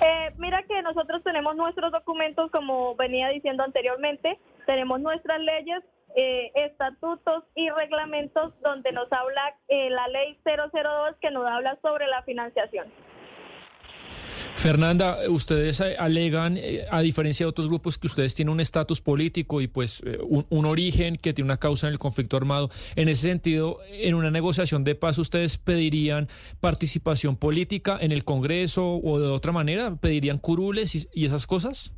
Eh, 0.00 0.32
mira 0.38 0.62
que 0.62 0.80
nosotros 0.82 1.22
tenemos 1.24 1.56
nuestros 1.56 1.90
documentos, 1.90 2.50
como 2.52 2.94
venía 2.94 3.28
diciendo 3.28 3.64
anteriormente, 3.64 4.38
tenemos 4.66 5.00
nuestras 5.00 5.40
leyes, 5.40 5.82
eh, 6.16 6.50
estatutos 6.54 7.44
y 7.54 7.68
reglamentos 7.70 8.54
donde 8.62 8.92
nos 8.92 9.12
habla 9.12 9.54
eh, 9.68 9.90
la 9.90 10.08
ley 10.08 10.38
002 10.44 11.16
que 11.20 11.30
nos 11.30 11.46
habla 11.46 11.78
sobre 11.82 12.06
la 12.06 12.22
financiación. 12.22 12.86
Fernanda, 14.58 15.18
ustedes 15.28 15.80
alegan, 15.80 16.56
eh, 16.56 16.84
a 16.90 17.00
diferencia 17.00 17.46
de 17.46 17.50
otros 17.50 17.68
grupos, 17.68 17.96
que 17.96 18.08
ustedes 18.08 18.34
tienen 18.34 18.52
un 18.52 18.58
estatus 18.58 19.00
político 19.00 19.60
y 19.60 19.68
pues 19.68 20.02
eh, 20.04 20.18
un, 20.20 20.66
origen 20.66 21.14
que 21.16 21.32
tiene 21.32 21.46
una 21.46 21.58
causa 21.58 21.86
en 21.86 21.92
el 21.92 22.00
conflicto 22.00 22.36
armado. 22.36 22.68
En 22.96 23.08
ese 23.08 23.28
sentido, 23.28 23.78
en 23.88 24.16
una 24.16 24.32
negociación 24.32 24.82
de 24.82 24.96
paz, 24.96 25.16
¿ustedes 25.18 25.58
pedirían 25.58 26.26
participación 26.60 27.36
política 27.36 27.98
en 28.00 28.10
el 28.10 28.24
Congreso 28.24 28.96
o 28.96 29.20
de 29.20 29.28
otra 29.28 29.52
manera? 29.52 29.94
¿Pedirían 29.94 30.38
curules 30.38 31.08
y 31.14 31.24
esas 31.24 31.46
cosas? 31.46 31.92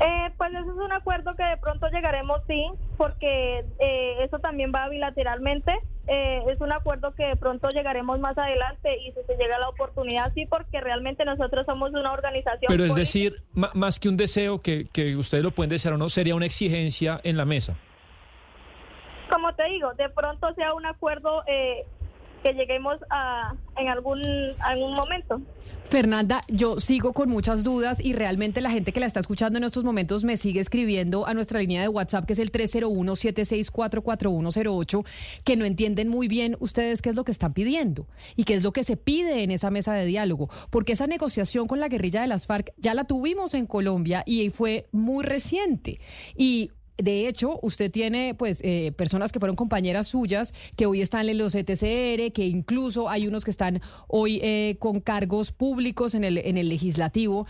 Eh, 0.00 0.30
pues 0.36 0.52
eso 0.52 0.72
es 0.72 0.76
un 0.76 0.92
acuerdo 0.92 1.34
que 1.36 1.44
de 1.44 1.56
pronto 1.56 1.88
llegaremos, 1.88 2.40
sí, 2.46 2.66
porque 2.98 3.64
eh, 3.78 4.24
eso 4.24 4.38
también 4.40 4.72
va 4.74 4.88
bilateralmente. 4.90 5.72
Eh, 6.06 6.42
es 6.50 6.60
un 6.60 6.70
acuerdo 6.70 7.14
que 7.14 7.24
de 7.24 7.36
pronto 7.36 7.70
llegaremos 7.70 8.20
más 8.20 8.36
adelante 8.36 8.94
y 9.00 9.12
si 9.12 9.22
se 9.26 9.36
llega 9.36 9.58
la 9.58 9.70
oportunidad, 9.70 10.32
sí, 10.34 10.44
porque 10.46 10.80
realmente 10.80 11.24
nosotros 11.24 11.64
somos 11.64 11.92
una 11.92 12.12
organización. 12.12 12.68
Pero 12.68 12.84
es 12.84 12.94
decir, 12.94 13.42
más 13.52 13.98
que 13.98 14.10
un 14.10 14.16
deseo, 14.16 14.60
que, 14.60 14.84
que 14.92 15.16
ustedes 15.16 15.42
lo 15.42 15.50
pueden 15.50 15.70
desear 15.70 15.94
o 15.94 15.98
no, 15.98 16.10
sería 16.10 16.34
una 16.34 16.46
exigencia 16.46 17.20
en 17.24 17.38
la 17.38 17.46
mesa. 17.46 17.76
Como 19.30 19.54
te 19.54 19.64
digo, 19.64 19.94
de 19.94 20.10
pronto 20.10 20.52
sea 20.54 20.74
un 20.74 20.84
acuerdo 20.84 21.42
eh, 21.46 21.86
que 22.44 22.52
lleguemos 22.52 22.98
a, 23.10 23.56
en 23.76 23.88
algún, 23.88 24.22
algún 24.60 24.92
momento. 24.92 25.40
Fernanda, 25.88 26.42
yo 26.48 26.78
sigo 26.78 27.14
con 27.14 27.30
muchas 27.30 27.64
dudas 27.64 28.04
y 28.04 28.12
realmente 28.12 28.60
la 28.60 28.70
gente 28.70 28.92
que 28.92 29.00
la 29.00 29.06
está 29.06 29.18
escuchando 29.20 29.56
en 29.58 29.64
estos 29.64 29.82
momentos 29.82 30.22
me 30.24 30.36
sigue 30.36 30.60
escribiendo 30.60 31.26
a 31.26 31.34
nuestra 31.34 31.58
línea 31.60 31.80
de 31.80 31.88
WhatsApp, 31.88 32.26
que 32.26 32.34
es 32.34 32.38
el 32.38 32.52
301-764-4108, 32.52 35.06
que 35.44 35.56
no 35.56 35.64
entienden 35.64 36.08
muy 36.08 36.28
bien 36.28 36.58
ustedes 36.60 37.00
qué 37.00 37.08
es 37.10 37.16
lo 37.16 37.24
que 37.24 37.32
están 37.32 37.54
pidiendo 37.54 38.06
y 38.36 38.44
qué 38.44 38.52
es 38.54 38.62
lo 38.62 38.72
que 38.72 38.84
se 38.84 38.98
pide 38.98 39.42
en 39.42 39.50
esa 39.50 39.70
mesa 39.70 39.94
de 39.94 40.04
diálogo, 40.04 40.50
porque 40.70 40.92
esa 40.92 41.06
negociación 41.06 41.66
con 41.66 41.80
la 41.80 41.88
guerrilla 41.88 42.20
de 42.20 42.28
las 42.28 42.46
FARC 42.46 42.74
ya 42.76 42.92
la 42.92 43.04
tuvimos 43.04 43.54
en 43.54 43.64
Colombia 43.66 44.22
y 44.26 44.50
fue 44.50 44.86
muy 44.92 45.24
reciente. 45.24 45.98
Y 46.36 46.72
de 46.96 47.26
hecho, 47.26 47.58
usted 47.62 47.90
tiene 47.90 48.34
pues 48.34 48.60
eh, 48.62 48.92
personas 48.96 49.32
que 49.32 49.40
fueron 49.40 49.56
compañeras 49.56 50.08
suyas 50.08 50.54
que 50.76 50.86
hoy 50.86 51.00
están 51.02 51.28
en 51.28 51.38
los 51.38 51.54
ETCR, 51.54 52.32
que 52.32 52.46
incluso 52.46 53.08
hay 53.08 53.26
unos 53.26 53.44
que 53.44 53.50
están 53.50 53.80
hoy 54.06 54.40
eh, 54.42 54.76
con 54.78 55.00
cargos 55.00 55.50
públicos 55.50 56.14
en 56.14 56.24
el, 56.24 56.38
en 56.38 56.56
el 56.56 56.68
legislativo. 56.68 57.46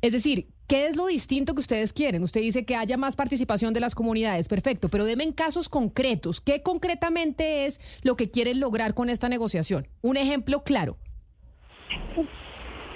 Es 0.00 0.12
decir, 0.12 0.48
¿qué 0.66 0.86
es 0.86 0.96
lo 0.96 1.06
distinto 1.06 1.54
que 1.54 1.60
ustedes 1.60 1.92
quieren? 1.92 2.22
Usted 2.22 2.40
dice 2.40 2.64
que 2.64 2.76
haya 2.76 2.96
más 2.96 3.16
participación 3.16 3.74
de 3.74 3.80
las 3.80 3.94
comunidades, 3.94 4.48
perfecto, 4.48 4.88
pero 4.88 5.04
denme 5.04 5.24
en 5.24 5.32
casos 5.32 5.68
concretos. 5.68 6.40
¿Qué 6.40 6.62
concretamente 6.62 7.66
es 7.66 7.80
lo 8.02 8.16
que 8.16 8.30
quieren 8.30 8.60
lograr 8.60 8.94
con 8.94 9.10
esta 9.10 9.28
negociación? 9.28 9.88
Un 10.00 10.16
ejemplo 10.16 10.62
claro. 10.62 10.96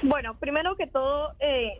Bueno, 0.02 0.38
primero 0.38 0.76
que 0.76 0.86
todo, 0.86 1.34
eh, 1.40 1.78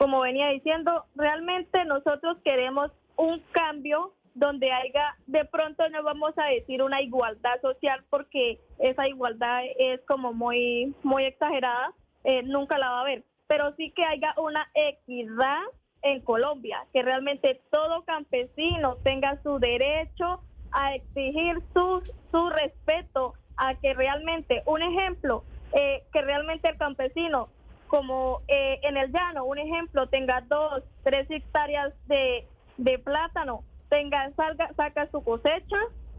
como 0.00 0.22
venía 0.22 0.48
diciendo, 0.48 1.04
realmente 1.14 1.84
nosotros 1.84 2.38
queremos 2.42 2.90
un 3.16 3.38
cambio 3.52 4.14
donde 4.34 4.72
haya, 4.72 5.14
de 5.26 5.44
pronto 5.44 5.86
no 5.90 6.02
vamos 6.02 6.32
a 6.38 6.46
decir 6.46 6.82
una 6.82 7.02
igualdad 7.02 7.60
social 7.60 8.02
porque 8.08 8.58
esa 8.78 9.06
igualdad 9.06 9.60
es 9.78 10.00
como 10.08 10.32
muy, 10.32 10.94
muy 11.02 11.24
exagerada, 11.24 11.92
eh, 12.24 12.42
nunca 12.44 12.78
la 12.78 12.88
va 12.88 12.96
a 12.96 13.00
haber, 13.02 13.24
pero 13.46 13.74
sí 13.76 13.90
que 13.90 14.06
haya 14.06 14.32
una 14.38 14.70
equidad 14.72 15.60
en 16.00 16.22
Colombia, 16.22 16.86
que 16.94 17.02
realmente 17.02 17.60
todo 17.70 18.02
campesino 18.06 18.96
tenga 19.04 19.38
su 19.42 19.58
derecho 19.58 20.40
a 20.72 20.94
exigir 20.94 21.58
su, 21.74 22.02
su 22.30 22.48
respeto, 22.48 23.34
a 23.58 23.74
que 23.74 23.92
realmente, 23.92 24.62
un 24.64 24.80
ejemplo, 24.80 25.44
eh, 25.74 26.04
que 26.10 26.22
realmente 26.22 26.70
el 26.70 26.78
campesino 26.78 27.50
como 27.90 28.42
eh, 28.46 28.78
en 28.84 28.96
el 28.96 29.10
llano, 29.10 29.44
un 29.44 29.58
ejemplo, 29.58 30.08
tenga 30.08 30.42
dos, 30.42 30.84
tres 31.02 31.28
hectáreas 31.28 31.92
de, 32.06 32.46
de 32.76 32.98
plátano, 33.00 33.64
tenga, 33.88 34.30
salga, 34.36 34.70
saca 34.76 35.10
su 35.10 35.24
cosecha 35.24 35.76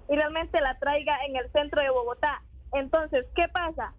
y 0.10 0.16
realmente 0.18 0.60
la 0.60 0.78
traiga 0.80 1.18
en 1.26 1.38
el 1.38 1.50
centro 1.54 1.82
de 1.82 1.90
Bogotá. 1.90 2.42
Entonces, 2.74 3.26
¿qué 3.36 3.48
pasa? 3.48 3.94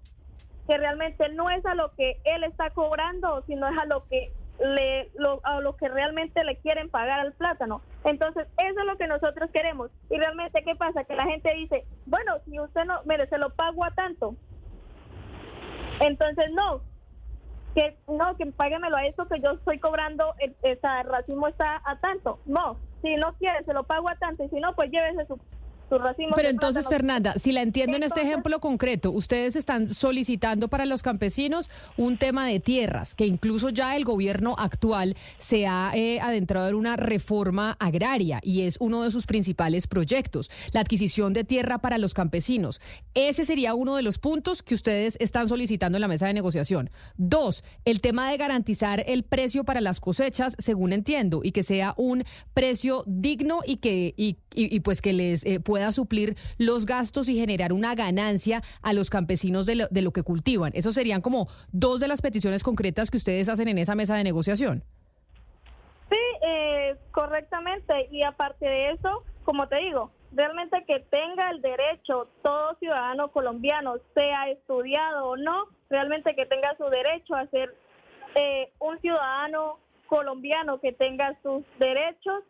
Que 0.67 0.77
realmente 0.77 1.31
no 1.31 1.49
es 1.49 1.65
a 1.65 1.75
lo 1.75 1.95
que 1.95 2.21
él 2.25 2.45
está 2.45 2.69
cobrando, 2.71 3.43
sino 3.47 3.67
es 3.67 3.79
a 3.79 3.87
lo 3.87 4.07
que 4.07 4.31
le, 4.61 5.11
lo, 5.15 5.41
a 5.43 5.61
lo 5.61 5.75
que 5.77 5.89
realmente 5.89 6.45
le 6.45 6.59
quieren 6.59 6.91
pagar 6.91 7.21
al 7.21 7.33
plátano. 7.33 7.81
Entonces, 8.05 8.47
eso 8.59 8.81
es 8.81 8.87
lo 8.87 8.99
que 8.99 9.07
nosotros 9.07 9.49
queremos. 9.51 9.91
Y 10.11 10.19
realmente, 10.19 10.63
¿qué 10.63 10.77
pasa? 10.77 11.05
Que 11.05 11.17
la 11.17 11.25
gente 11.25 11.55
dice, 11.55 11.87
bueno, 12.05 12.35
si 12.45 12.61
usted 12.61 12.85
no, 12.85 13.01
mire, 13.07 13.27
se 13.29 13.39
lo 13.39 13.49
pago 13.49 13.83
a 13.83 13.93
tanto. 13.93 14.35
Entonces, 16.01 16.51
no, 16.53 16.83
que 17.75 17.97
no, 18.09 18.37
que 18.37 18.47
páguemelo 18.47 18.97
a 18.97 19.07
eso 19.07 19.27
que 19.27 19.41
yo 19.41 19.53
estoy 19.53 19.79
cobrando, 19.79 20.35
el, 20.39 20.55
esa, 20.63 21.03
racismo 21.03 21.49
está 21.49 21.81
a 21.85 21.97
tanto. 21.97 22.39
No, 22.47 22.77
si 23.03 23.17
no 23.17 23.33
quiere, 23.35 23.65
se 23.65 23.73
lo 23.73 23.85
pago 23.85 24.09
a 24.09 24.17
tanto 24.17 24.45
y 24.45 24.49
si 24.49 24.61
no, 24.61 24.75
pues 24.75 24.91
llévese 24.91 25.27
su 25.27 25.39
pero 26.35 26.49
entonces, 26.49 26.89
Fernanda, 26.89 27.35
si 27.39 27.53
la 27.53 27.63
entiendo 27.63 27.97
en 27.97 28.03
este 28.03 28.23
ejemplo 28.23 28.61
concreto, 28.61 29.11
ustedes 29.11 29.57
están 29.57 29.89
solicitando 29.89 30.69
para 30.69 30.87
los 30.87 31.03
campesinos 31.03 31.71
un 31.97 32.17
tema 32.17 32.47
de 32.47 32.61
tierras, 32.61 33.15
que 33.15 33.27
incluso 33.27 33.69
ya 33.69 33.97
el 33.97 34.05
gobierno 34.05 34.55
actual 34.59 35.17
se 35.39 35.67
ha 35.67 35.93
eh, 35.95 36.21
adentrado 36.21 36.69
en 36.69 36.75
una 36.75 36.97
reforma 36.97 37.77
agraria 37.79 38.41
y 38.43 38.63
es 38.63 38.77
uno 38.81 39.03
de 39.03 39.11
sus 39.11 39.27
principales 39.27 39.87
proyectos, 39.87 40.51
la 40.73 40.81
adquisición 40.81 41.33
de 41.33 41.45
tierra 41.45 41.79
para 41.79 41.99
los 41.99 42.15
campesinos. 42.15 42.81
Ese 43.15 43.45
sería 43.45 43.75
uno 43.75 43.97
de 43.97 44.03
los 44.03 44.19
puntos 44.19 44.63
que 44.63 44.75
ustedes 44.75 45.17
están 45.21 45.49
solicitando 45.49 45.99
en 45.99 46.03
la 46.03 46.09
mesa 46.09 46.27
de 46.27 46.35
negociación. 46.35 46.91
Dos, 47.17 47.65
el 47.85 48.01
tema 48.01 48.31
de 48.31 48.37
garantizar 48.37 49.05
el 49.07 49.25
precio 49.25 49.65
para 49.65 49.81
las 49.81 50.01
cosechas, 50.01 50.55
según 50.59 50.93
entiendo, 50.93 51.41
y 51.45 51.53
que 51.53 51.63
sea 51.63 51.95
un 51.97 52.25
precio 52.55 53.05
digno 53.07 53.61
y 53.67 53.77
que 53.77 54.15
y, 54.17 54.81
pues 54.81 55.01
que 55.01 55.13
les 55.13 55.45
eh, 55.45 55.61
pueda 55.61 55.82
suplir 55.91 56.37
los 56.59 56.87
gastos 56.87 57.29
y 57.29 57.37
generar 57.37 57.73
una 57.73 57.97
ganancia 57.97 58.63
a 58.83 58.93
los 58.93 59.11
campesinos 59.11 59.67
de 59.67 59.75
lo, 59.75 59.89
de 59.89 60.03
lo 60.03 60.13
que 60.13 60.23
cultivan. 60.23 60.71
Esos 60.75 60.95
serían 60.95 61.23
como 61.23 61.49
dos 61.73 61.99
de 61.99 62.07
las 62.07 62.23
peticiones 62.23 62.63
concretas 62.63 63.11
que 63.11 63.17
ustedes 63.17 63.49
hacen 63.49 63.69
en 63.69 63.79
esa 63.79 63.97
mesa 63.97 64.15
de 64.15 64.23
negociación. 64.23 64.85
Sí, 66.11 66.19
eh, 66.47 66.97
correctamente. 67.11 68.09
Y 68.11 68.23
aparte 68.23 68.67
de 68.67 68.91
eso, 68.93 69.25
como 69.45 69.67
te 69.67 69.77
digo, 69.77 70.11
realmente 70.33 70.85
que 70.87 71.01
tenga 71.01 71.51
el 71.51 71.63
derecho 71.63 72.29
todo 72.43 72.75
ciudadano 72.79 73.29
colombiano, 73.33 73.97
sea 74.15 74.49
estudiado 74.51 75.29
o 75.29 75.37
no, 75.37 75.69
realmente 75.91 76.35
que 76.35 76.47
tenga 76.47 76.77
su 76.77 76.85
derecho 76.85 77.35
a 77.35 77.47
ser 77.47 77.75
eh, 78.35 78.73
un 78.79 78.99
ciudadano 79.01 79.79
colombiano 80.07 80.81
que 80.81 80.93
tenga 80.93 81.37
sus 81.43 81.65
derechos 81.79 82.45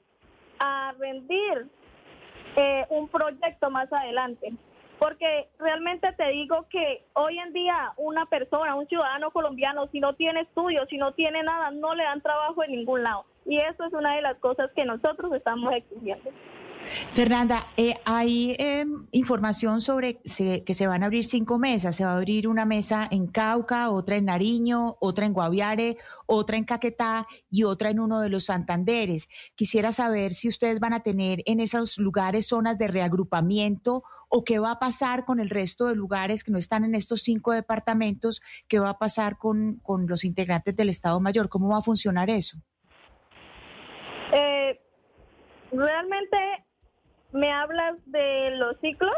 a 0.59 0.93
rendir 0.99 1.69
eh, 2.57 2.87
un 2.91 3.09
proyecto 3.09 3.71
más 3.71 3.93
adelante. 3.93 4.53
porque 4.99 5.49
realmente 5.59 6.13
te 6.13 6.29
digo 6.29 6.67
que 6.71 7.03
hoy 7.15 7.37
en 7.37 7.53
día 7.53 7.93
una 7.97 8.25
persona, 8.27 8.77
un 8.77 8.87
ciudadano 8.87 9.33
colombiano, 9.33 9.89
si 9.91 9.99
no 9.99 10.15
tiene 10.15 10.43
estudios, 10.43 10.89
si 10.89 10.97
no 10.97 11.11
tiene 11.11 11.43
nada, 11.43 11.73
no 11.73 11.93
le 11.97 12.05
dan 12.05 12.21
trabajo 12.21 12.63
en 12.63 12.71
ningún 12.71 13.03
lado. 13.03 13.25
Y 13.45 13.57
eso 13.57 13.85
es 13.85 13.93
una 13.93 14.15
de 14.15 14.23
las 14.23 14.37
cosas 14.37 14.71
que 14.77 14.85
nosotros 14.85 15.33
estamos 15.33 15.75
exigiendo. 15.75 16.31
Fernanda, 17.13 17.67
eh, 17.77 17.95
hay 18.05 18.57
em, 18.59 19.07
información 19.13 19.81
sobre 19.81 20.21
que 20.21 20.75
se 20.75 20.87
van 20.87 21.03
a 21.03 21.07
abrir 21.07 21.25
cinco 21.25 21.59
mesas. 21.59 21.97
Se 21.97 22.05
va 22.05 22.13
a 22.13 22.17
abrir 22.17 22.49
una 22.49 22.65
mesa 22.65 23.09
en 23.11 23.27
Cauca, 23.27 23.91
otra 23.91 24.17
en 24.17 24.27
Nariño, 24.27 24.97
otra 25.01 25.27
en 25.27 25.33
Guaviare, 25.33 25.99
otra 26.27 26.57
en 26.57 26.65
Caquetá 26.65 27.27
y 27.51 27.65
otra 27.65 27.91
en 27.91 28.01
uno 28.01 28.21
de 28.21 28.29
los 28.29 28.45
Santanderes. 28.45 29.29
Quisiera 29.55 29.93
saber 29.93 30.35
si 30.35 30.49
ustedes 30.49 30.81
van 30.81 30.93
a 30.93 31.03
tener 31.03 31.43
en 31.47 31.61
esos 31.61 31.99
lugares 31.99 32.47
zonas 32.47 32.79
de 32.79 32.89
reagrupamiento 32.89 34.05
o 34.29 34.45
qué 34.45 34.59
va 34.59 34.73
a 34.73 34.79
pasar 34.79 35.27
con 35.27 35.41
el 35.41 35.51
resto 35.51 35.87
de 35.87 35.95
lugares 35.95 36.43
que 36.43 36.53
no 36.53 36.59
están 36.59 36.85
en 36.85 36.95
estos 36.95 37.23
cinco 37.23 37.53
departamentos, 37.53 38.41
qué 38.67 38.79
va 38.79 38.91
a 38.91 38.99
pasar 38.99 39.37
con, 39.37 39.79
con 39.83 40.07
los 40.07 40.25
integrantes 40.25 40.75
del 40.75 40.89
Estado 40.89 41.21
Mayor, 41.21 41.51
cómo 41.51 41.69
va 41.69 41.79
a 41.79 41.83
funcionar 41.83 42.31
eso. 42.31 42.57
Eh, 44.33 44.81
realmente 45.71 46.39
¿Me 47.33 47.51
hablas 47.51 47.97
de 48.07 48.51
los 48.57 48.79
ciclos? 48.81 49.13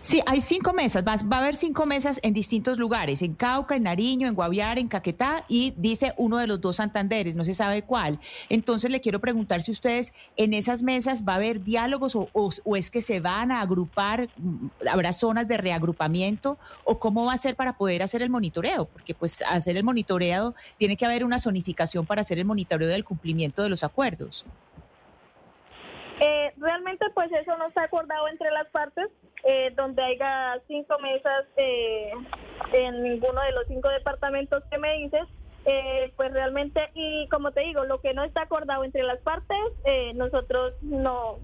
Sí, 0.00 0.20
hay 0.26 0.40
cinco 0.40 0.72
mesas. 0.72 1.04
Va, 1.04 1.36
a 1.36 1.40
haber 1.40 1.56
cinco 1.56 1.86
mesas 1.86 2.20
en 2.22 2.34
distintos 2.34 2.78
lugares, 2.78 3.22
en 3.22 3.34
Cauca, 3.34 3.76
en 3.76 3.84
Nariño, 3.84 4.28
en 4.28 4.34
Guaviare, 4.34 4.80
en 4.80 4.88
Caquetá 4.88 5.44
y 5.48 5.74
dice 5.76 6.14
uno 6.16 6.38
de 6.38 6.46
los 6.46 6.60
dos 6.60 6.76
Santanderes, 6.76 7.34
no 7.34 7.44
se 7.44 7.54
sabe 7.54 7.82
cuál. 7.82 8.20
Entonces 8.48 8.90
le 8.90 9.00
quiero 9.00 9.20
preguntar 9.20 9.62
si 9.62 9.72
ustedes 9.72 10.12
en 10.36 10.54
esas 10.54 10.82
mesas 10.82 11.24
va 11.26 11.34
a 11.34 11.36
haber 11.36 11.62
diálogos 11.62 12.16
o, 12.16 12.28
o, 12.32 12.76
es 12.76 12.90
que 12.90 13.00
se 13.00 13.20
van 13.20 13.50
a 13.50 13.60
agrupar, 13.60 14.28
mm, 14.36 14.68
habrá 14.90 15.12
zonas 15.12 15.48
de 15.48 15.56
reagrupamiento 15.56 16.58
o 16.84 16.98
cómo 16.98 17.24
va 17.24 17.32
a 17.32 17.38
ser 17.38 17.56
para 17.56 17.76
poder 17.76 18.02
hacer 18.02 18.22
el 18.22 18.30
monitoreo, 18.30 18.86
porque 18.86 19.14
pues 19.14 19.42
hacer 19.48 19.76
el 19.76 19.84
monitoreo 19.84 20.54
tiene 20.78 20.96
que 20.96 21.06
haber 21.06 21.24
una 21.24 21.38
zonificación 21.38 22.06
para 22.06 22.20
hacer 22.20 22.38
el 22.38 22.44
monitoreo 22.44 22.88
del 22.88 23.04
cumplimiento 23.04 23.62
de 23.62 23.68
los 23.68 23.84
acuerdos. 23.84 24.44
Eh, 26.24 26.52
realmente 26.56 27.04
pues 27.14 27.32
eso 27.32 27.56
no 27.58 27.66
está 27.66 27.82
acordado 27.82 28.28
entre 28.28 28.48
las 28.52 28.68
partes, 28.68 29.08
eh, 29.44 29.72
donde 29.74 30.04
haya 30.04 30.54
cinco 30.68 30.96
mesas 31.00 31.46
eh, 31.56 32.12
en 32.72 33.02
ninguno 33.02 33.40
de 33.40 33.50
los 33.50 33.66
cinco 33.66 33.88
departamentos 33.88 34.62
que 34.70 34.78
me 34.78 34.98
dices, 34.98 35.22
pues 36.16 36.32
realmente, 36.32 36.80
y 36.94 37.26
como 37.28 37.50
te 37.50 37.62
digo, 37.62 37.84
lo 37.84 38.00
que 38.00 38.14
no 38.14 38.22
está 38.22 38.42
acordado 38.42 38.84
entre 38.84 39.02
las 39.02 39.18
partes, 39.20 39.56
nosotros 40.14 40.74
no... 40.82 41.38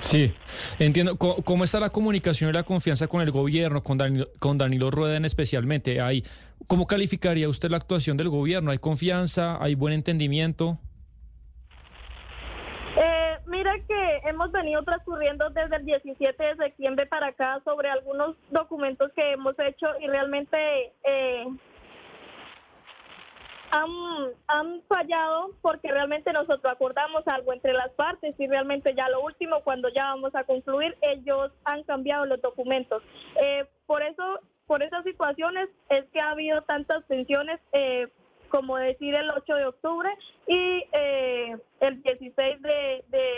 Sí, 0.00 0.32
entiendo. 0.78 1.16
¿Cómo, 1.16 1.64
está 1.64 1.80
la 1.80 1.90
comunicación 1.90 2.50
y 2.50 2.52
la 2.52 2.62
confianza 2.62 3.08
con 3.08 3.20
el 3.20 3.30
gobierno, 3.30 3.82
con 3.82 3.98
Danilo, 3.98 4.28
con 4.38 4.56
Danilo 4.56 4.90
Rueda 4.90 5.16
en 5.16 5.24
especialmente? 5.24 6.00
¿Hay, 6.00 6.24
¿Cómo 6.66 6.86
calificaría 6.86 7.48
usted 7.48 7.70
la 7.70 7.78
actuación 7.78 8.16
del 8.16 8.28
gobierno? 8.28 8.70
¿Hay 8.70 8.78
confianza? 8.78 9.62
¿Hay 9.62 9.74
buen 9.74 9.92
entendimiento? 9.92 10.78
Que 13.86 14.28
hemos 14.28 14.50
venido 14.52 14.82
transcurriendo 14.82 15.50
desde 15.50 15.76
el 15.76 15.84
17 15.84 16.42
de 16.42 16.56
septiembre 16.56 17.06
para 17.06 17.28
acá 17.28 17.60
sobre 17.64 17.88
algunos 17.88 18.36
documentos 18.50 19.12
que 19.12 19.32
hemos 19.32 19.58
hecho 19.58 19.86
y 20.00 20.06
realmente 20.06 20.92
eh, 21.04 21.46
han, 23.70 24.82
fallado 24.88 25.50
porque 25.60 25.90
realmente 25.90 26.32
nosotros 26.32 26.72
acordamos 26.72 27.22
algo 27.26 27.52
entre 27.52 27.72
las 27.72 27.90
partes 27.90 28.34
y 28.38 28.46
realmente 28.46 28.94
ya 28.94 29.08
lo 29.08 29.20
último, 29.22 29.60
cuando 29.62 29.88
ya 29.90 30.04
vamos 30.04 30.34
a 30.34 30.44
concluir, 30.44 30.96
ellos 31.02 31.52
han 31.64 31.82
cambiado 31.84 32.26
los 32.26 32.40
documentos. 32.40 33.02
Eh, 33.40 33.66
por 33.86 34.02
eso, 34.02 34.40
por 34.66 34.82
esas 34.82 35.04
situaciones 35.04 35.68
es 35.90 36.04
que 36.12 36.20
ha 36.20 36.30
habido 36.30 36.62
tantas 36.62 37.06
tensiones. 37.06 37.60
Eh, 37.72 38.08
como 38.48 38.76
decir 38.78 39.14
el 39.14 39.30
8 39.30 39.54
de 39.54 39.66
octubre 39.66 40.10
y 40.46 40.84
eh, 40.92 41.56
el 41.80 42.02
16 42.02 42.62
de, 42.62 43.37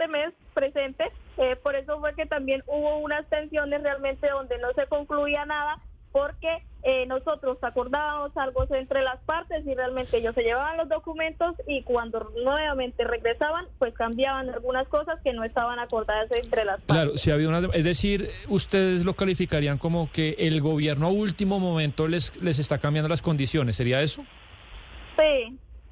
este 0.00 0.08
mes 0.08 0.32
presente. 0.54 1.04
Eh, 1.36 1.56
por 1.56 1.74
eso 1.76 2.00
fue 2.00 2.14
que 2.14 2.26
también 2.26 2.62
hubo 2.66 2.98
unas 2.98 3.28
tensiones 3.28 3.82
realmente 3.82 4.28
donde 4.30 4.58
no 4.58 4.72
se 4.74 4.86
concluía 4.86 5.44
nada 5.44 5.78
porque 6.12 6.48
eh, 6.82 7.06
nosotros 7.06 7.58
acordábamos 7.62 8.36
algo 8.36 8.66
entre 8.74 9.02
las 9.02 9.20
partes 9.20 9.64
y 9.64 9.74
realmente 9.74 10.16
ellos 10.16 10.34
se 10.34 10.42
llevaban 10.42 10.76
los 10.76 10.88
documentos 10.88 11.54
y 11.68 11.82
cuando 11.82 12.32
nuevamente 12.42 13.04
regresaban, 13.04 13.66
pues 13.78 13.94
cambiaban 13.94 14.50
algunas 14.50 14.88
cosas 14.88 15.20
que 15.22 15.32
no 15.32 15.44
estaban 15.44 15.78
acordadas 15.78 16.28
entre 16.32 16.64
las 16.64 16.80
partes. 16.80 16.96
Claro, 16.96 17.16
si 17.16 17.30
había 17.30 17.48
una, 17.48 17.60
es 17.74 17.84
decir, 17.84 18.28
ustedes 18.48 19.04
lo 19.04 19.14
calificarían 19.14 19.78
como 19.78 20.10
que 20.10 20.34
el 20.38 20.60
gobierno 20.60 21.06
a 21.06 21.10
último 21.10 21.60
momento 21.60 22.08
les, 22.08 22.42
les 22.42 22.58
está 22.58 22.78
cambiando 22.78 23.08
las 23.08 23.22
condiciones, 23.22 23.76
¿sería 23.76 24.00
eso? 24.02 24.24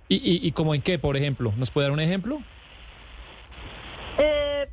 ¿Y, 0.08 0.16
y, 0.16 0.48
y 0.48 0.52
como 0.52 0.74
en 0.74 0.80
qué, 0.80 0.98
por 0.98 1.16
ejemplo? 1.16 1.52
¿Nos 1.56 1.70
puede 1.70 1.86
dar 1.86 1.92
un 1.92 2.00
ejemplo? 2.00 2.40
Eh, 4.18 4.68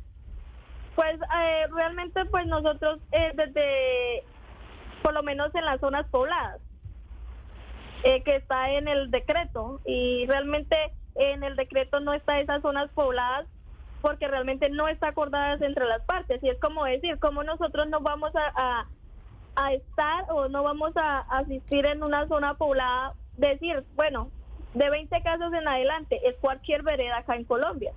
pues 0.96 1.20
eh, 1.20 1.66
realmente 1.72 2.24
pues 2.26 2.46
nosotros 2.46 2.98
eh, 3.12 3.32
desde, 3.34 4.24
por 5.02 5.14
lo 5.14 5.22
menos 5.22 5.54
en 5.54 5.64
las 5.64 5.80
zonas 5.80 6.06
pobladas, 6.10 6.60
que 8.02 8.36
está 8.36 8.70
en 8.70 8.86
el 8.86 9.10
decreto 9.10 9.80
y 9.84 10.26
realmente 10.26 10.76
en 11.16 11.42
el 11.42 11.56
decreto 11.56 11.98
no 11.98 12.12
está 12.12 12.38
esas 12.38 12.62
zonas 12.62 12.88
pobladas 12.92 13.48
porque 14.00 14.28
realmente 14.28 14.70
no 14.70 14.86
está 14.86 15.08
acordadas 15.08 15.60
entre 15.60 15.86
las 15.86 16.02
partes 16.02 16.40
y 16.40 16.48
es 16.48 16.60
como 16.60 16.84
decir, 16.84 17.18
cómo 17.18 17.42
nosotros 17.42 17.88
no 17.88 17.98
vamos 17.98 18.30
a, 18.36 18.86
a 19.56 19.72
estar 19.72 20.26
o 20.28 20.48
no 20.48 20.62
vamos 20.62 20.92
a 20.96 21.20
asistir 21.20 21.84
en 21.86 22.04
una 22.04 22.28
zona 22.28 22.54
poblada, 22.54 23.14
decir, 23.38 23.82
bueno, 23.96 24.30
de 24.74 24.88
20 24.88 25.22
casos 25.22 25.52
en 25.52 25.66
adelante, 25.66 26.20
es 26.28 26.36
cualquier 26.36 26.84
vereda 26.84 27.18
acá 27.18 27.34
en 27.34 27.44
Colombia. 27.44 27.92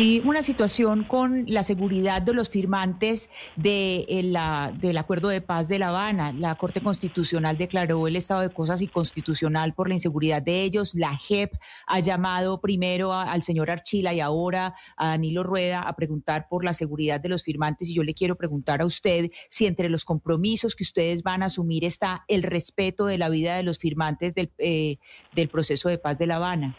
Y 0.00 0.22
una 0.24 0.40
situación 0.40 1.04
con 1.04 1.44
la 1.46 1.62
seguridad 1.62 2.22
de 2.22 2.32
los 2.32 2.48
firmantes 2.48 3.28
de 3.56 4.06
eh, 4.08 4.22
la, 4.22 4.72
del 4.80 4.96
Acuerdo 4.96 5.28
de 5.28 5.42
Paz 5.42 5.68
de 5.68 5.78
La 5.78 5.88
Habana. 5.88 6.32
La 6.32 6.54
Corte 6.54 6.80
Constitucional 6.80 7.58
declaró 7.58 8.08
el 8.08 8.16
estado 8.16 8.40
de 8.40 8.48
cosas 8.48 8.80
inconstitucional 8.80 9.74
por 9.74 9.88
la 9.88 9.94
inseguridad 9.94 10.40
de 10.40 10.62
ellos. 10.62 10.94
La 10.94 11.14
JEP 11.14 11.52
ha 11.86 12.00
llamado 12.00 12.62
primero 12.62 13.12
al 13.12 13.42
señor 13.42 13.70
Archila 13.70 14.14
y 14.14 14.20
ahora 14.20 14.74
a 14.96 15.08
Danilo 15.08 15.42
Rueda 15.42 15.82
a 15.82 15.94
preguntar 15.94 16.46
por 16.48 16.64
la 16.64 16.72
seguridad 16.72 17.20
de 17.20 17.28
los 17.28 17.42
firmantes. 17.42 17.90
Y 17.90 17.94
yo 17.94 18.02
le 18.02 18.14
quiero 18.14 18.36
preguntar 18.36 18.80
a 18.80 18.86
usted 18.86 19.30
si 19.50 19.66
entre 19.66 19.90
los 19.90 20.06
compromisos 20.06 20.76
que 20.76 20.84
ustedes 20.84 21.22
van 21.22 21.42
a 21.42 21.46
asumir 21.46 21.84
está 21.84 22.24
el 22.26 22.42
respeto 22.42 23.04
de 23.04 23.18
la 23.18 23.28
vida 23.28 23.54
de 23.54 23.64
los 23.64 23.78
firmantes 23.78 24.34
del, 24.34 24.50
eh, 24.56 24.96
del 25.34 25.50
proceso 25.50 25.90
de 25.90 25.98
paz 25.98 26.16
de 26.16 26.26
La 26.26 26.36
Habana. 26.36 26.74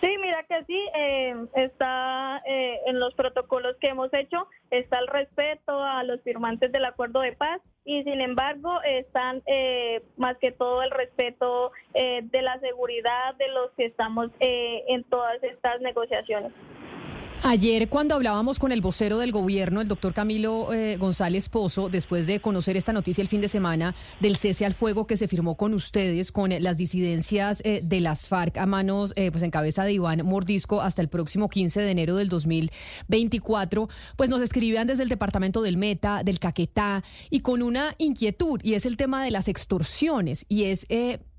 Sí, 0.00 0.16
mira 0.20 0.44
que 0.44 0.64
sí, 0.64 0.80
eh, 0.94 1.34
está 1.54 2.40
eh, 2.46 2.80
en 2.86 3.00
los 3.00 3.14
protocolos 3.14 3.76
que 3.80 3.88
hemos 3.88 4.12
hecho, 4.14 4.46
está 4.70 5.00
el 5.00 5.08
respeto 5.08 5.82
a 5.82 6.04
los 6.04 6.22
firmantes 6.22 6.70
del 6.70 6.84
acuerdo 6.84 7.20
de 7.20 7.32
paz 7.32 7.60
y 7.84 8.04
sin 8.04 8.20
embargo 8.20 8.80
están 8.82 9.42
eh, 9.46 10.02
más 10.16 10.36
que 10.38 10.52
todo 10.52 10.82
el 10.82 10.90
respeto 10.90 11.72
de 11.94 12.42
la 12.42 12.60
seguridad 12.60 13.34
de 13.36 13.48
los 13.48 13.72
que 13.72 13.86
estamos 13.86 14.30
en 14.38 15.02
todas 15.04 15.42
estas 15.42 15.80
negociaciones. 15.80 16.52
Ayer 17.44 17.88
cuando 17.88 18.16
hablábamos 18.16 18.58
con 18.58 18.72
el 18.72 18.80
vocero 18.80 19.18
del 19.18 19.30
gobierno, 19.30 19.80
el 19.80 19.86
doctor 19.86 20.12
Camilo 20.12 20.72
eh, 20.72 20.96
González 20.96 21.48
Pozo, 21.48 21.88
después 21.88 22.26
de 22.26 22.40
conocer 22.40 22.76
esta 22.76 22.92
noticia 22.92 23.22
el 23.22 23.28
fin 23.28 23.40
de 23.40 23.48
semana 23.48 23.94
del 24.18 24.36
cese 24.36 24.66
al 24.66 24.74
fuego 24.74 25.06
que 25.06 25.16
se 25.16 25.28
firmó 25.28 25.56
con 25.56 25.72
ustedes, 25.72 26.32
con 26.32 26.50
las 26.50 26.76
disidencias 26.76 27.62
eh, 27.64 27.80
de 27.82 28.00
las 28.00 28.26
FARC 28.26 28.58
a 28.58 28.66
manos, 28.66 29.12
eh, 29.14 29.30
pues 29.30 29.44
en 29.44 29.52
cabeza 29.52 29.84
de 29.84 29.92
Iván 29.92 30.26
Mordisco 30.26 30.82
hasta 30.82 31.00
el 31.00 31.08
próximo 31.08 31.48
15 31.48 31.80
de 31.80 31.90
enero 31.90 32.16
del 32.16 32.28
2024, 32.28 33.88
pues 34.16 34.28
nos 34.28 34.42
escribían 34.42 34.88
desde 34.88 35.04
el 35.04 35.08
departamento 35.08 35.62
del 35.62 35.76
Meta, 35.76 36.24
del 36.24 36.40
Caquetá, 36.40 37.04
y 37.30 37.40
con 37.40 37.62
una 37.62 37.94
inquietud, 37.98 38.60
y 38.64 38.74
es 38.74 38.84
el 38.84 38.96
tema 38.96 39.22
de 39.22 39.30
las 39.30 39.46
extorsiones, 39.46 40.44
y 40.48 40.64
es 40.64 40.86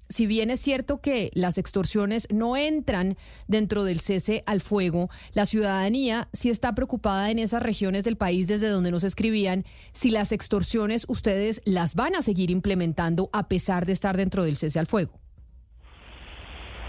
si 0.09 0.25
bien 0.25 0.49
es 0.49 0.59
cierto 0.59 1.01
que 1.01 1.29
las 1.33 1.57
extorsiones 1.57 2.27
no 2.31 2.57
entran 2.57 3.15
dentro 3.47 3.83
del 3.83 3.99
cese 3.99 4.43
al 4.47 4.59
fuego, 4.59 5.09
la 5.33 5.45
ciudadanía 5.45 6.27
sí 6.33 6.49
está 6.49 6.73
preocupada 6.73 7.29
en 7.29 7.37
esas 7.37 7.61
regiones 7.61 8.03
del 8.03 8.17
país 8.17 8.47
desde 8.47 8.69
donde 8.69 8.91
nos 8.91 9.03
escribían 9.03 9.63
si 9.93 10.09
las 10.09 10.31
extorsiones 10.31 11.05
ustedes 11.07 11.61
las 11.65 11.93
van 11.93 12.15
a 12.15 12.23
seguir 12.23 12.49
implementando 12.49 13.29
a 13.33 13.47
pesar 13.47 13.85
de 13.85 13.93
estar 13.93 14.17
dentro 14.17 14.43
del 14.43 14.57
cese 14.57 14.79
al 14.79 14.87
fuego. 14.87 15.19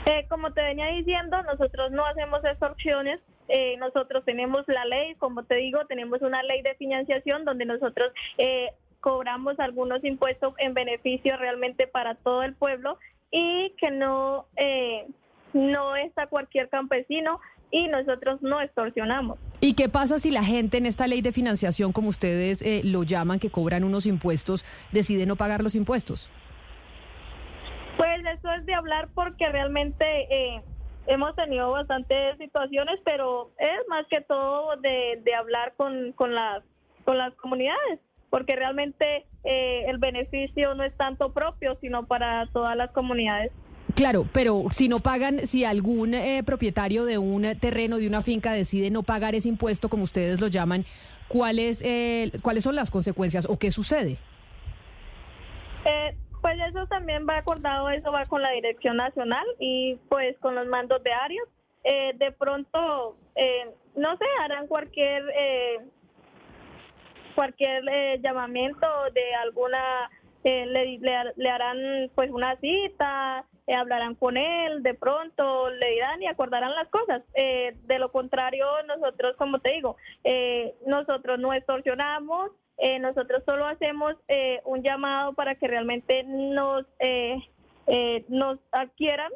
Eh, 0.07 0.27
como 0.29 0.53
te 0.55 0.63
venía 0.63 0.87
diciendo, 0.87 1.43
nosotros 1.43 1.91
no 1.93 2.07
hacemos 2.07 2.43
extorsiones. 2.45 3.21
Eh, 3.49 3.77
nosotros 3.79 4.25
tenemos 4.25 4.65
la 4.67 4.85
ley, 4.87 5.15
como 5.17 5.45
te 5.45 5.57
digo, 5.57 5.85
tenemos 5.87 6.23
una 6.23 6.43
ley 6.43 6.63
de 6.63 6.75
financiación 6.77 7.45
donde 7.45 7.67
nosotros 7.67 8.13
eh, 8.39 8.69
cobramos 9.01 9.59
algunos 9.59 10.05
impuestos 10.05 10.55
en 10.59 10.75
beneficio 10.75 11.37
realmente 11.37 11.87
para 11.87 12.15
todo 12.15 12.43
el 12.43 12.55
pueblo 12.55 12.99
y 13.31 13.75
que 13.79 13.91
no, 13.91 14.47
eh, 14.57 15.07
no 15.53 15.97
está 15.97 16.27
cualquier 16.27 16.69
campesino 16.69 17.41
y 17.71 17.89
nosotros 17.89 18.43
no 18.43 18.61
extorsionamos. 18.61 19.39
¿Y 19.61 19.75
qué 19.75 19.89
pasa 19.89 20.19
si 20.19 20.31
la 20.31 20.43
gente 20.43 20.79
en 20.79 20.87
esta 20.87 21.07
ley 21.07 21.23
de 21.23 21.33
financiación, 21.33 21.93
como 21.93 22.09
ustedes 22.09 22.63
eh, 22.63 22.83
lo 22.85 23.03
llaman, 23.03 23.39
que 23.39 23.51
cobran 23.51 23.85
unos 23.85 24.07
impuestos, 24.07 24.65
decide 24.93 25.27
no 25.27 25.37
pagar 25.37 25.63
los 25.63 25.75
impuestos? 25.75 26.29
Pues 27.97 28.21
eso 28.39 28.51
es 28.53 28.67
de 28.67 28.75
hablar 28.75 29.09
porque 29.15 29.49
realmente 29.51 30.05
eh, 30.31 30.63
hemos 31.07 31.35
tenido 31.37 31.71
bastantes 31.71 32.39
situaciones, 32.39 32.99
pero 33.05 33.51
es 33.59 33.87
más 33.89 34.07
que 34.09 34.21
todo 34.23 34.77
de, 34.77 35.21
de 35.23 35.35
hablar 35.35 35.75
con, 35.77 36.13
con, 36.13 36.35
las, 36.35 36.63
con 37.05 37.19
las 37.19 37.35
comunidades, 37.35 38.01
porque 38.31 38.57
realmente 38.57 39.27
eh, 39.45 39.85
el 39.89 39.99
beneficio 39.99 40.75
no 40.75 40.85
es 40.85 40.97
tanto 40.97 41.33
propio, 41.33 41.77
sino 41.81 42.07
para 42.07 42.47
todas 42.53 42.77
las 42.77 42.91
comunidades. 42.93 43.53
Claro, 43.95 44.27
pero 44.33 44.65
si 44.71 44.89
no 44.89 45.01
pagan, 45.01 45.41
si 45.41 45.65
algún 45.65 46.15
eh, 46.15 46.43
propietario 46.45 47.05
de 47.05 47.19
un 47.19 47.43
terreno, 47.59 47.99
de 47.99 48.07
una 48.07 48.23
finca 48.23 48.53
decide 48.53 48.91
no 48.91 49.03
pagar 49.03 49.35
ese 49.35 49.49
impuesto, 49.49 49.89
como 49.89 50.05
ustedes 50.05 50.41
lo 50.41 50.47
llaman, 50.47 50.85
¿cuáles, 51.29 51.83
eh, 51.85 52.31
¿cuáles 52.43 52.65
son 52.65 52.77
las 52.77 52.91
consecuencias 52.91 53.47
o 53.49 53.59
qué 53.59 53.71
sucede? 53.71 54.17
Eh, 55.85 56.17
pues 56.41 56.57
eso 56.69 56.87
también 56.87 57.27
va 57.29 57.39
acordado, 57.39 57.91
eso 57.91 58.13
va 58.13 58.27
con 58.27 58.43
la 58.43 58.51
Dirección 58.51 58.97
Nacional 58.97 59.45
y 59.59 59.97
pues 60.09 60.37
con 60.39 60.55
los 60.55 60.67
mandos 60.67 61.03
de 61.03 61.13
áreas. 61.13 61.45
Eh, 61.83 62.13
de 62.17 62.33
pronto, 62.33 63.17
eh, 63.35 63.71
no 63.97 64.17
sé, 64.17 64.25
harán 64.43 64.67
cualquier 64.67 65.23
eh, 65.35 65.79
cualquier 67.35 67.83
eh, 67.89 68.19
llamamiento 68.23 68.87
de 69.13 69.35
alguna, 69.35 70.11
eh, 70.45 70.67
le, 70.67 70.99
le- 70.99 71.33
le 71.37 71.51
harán 71.51 72.11
pues 72.15 72.31
una 72.31 72.57
cita, 72.57 73.45
eh, 73.67 73.75
hablarán 73.75 74.15
con 74.15 74.37
él, 74.37 74.83
de 74.83 74.95
pronto 74.95 75.71
le 75.71 75.91
dirán 75.91 76.23
y 76.23 76.27
acordarán 76.27 76.75
las 76.75 76.89
cosas. 76.89 77.23
Eh, 77.35 77.77
de 77.85 77.99
lo 77.99 78.11
contrario, 78.11 78.67
nosotros, 78.87 79.37
como 79.37 79.59
te 79.61 79.73
digo, 79.73 79.97
eh, 80.25 80.75
nosotros 80.87 81.39
no 81.39 81.53
extorsionamos, 81.53 82.51
nosotros 83.01 83.43
solo 83.45 83.67
hacemos 83.67 84.15
un 84.65 84.83
llamado 84.83 85.35
para 85.35 85.55
que 85.55 85.69
realmente 85.69 86.23
nos, 86.25 86.87
nos 88.29 88.59
adquieran, 88.73 89.31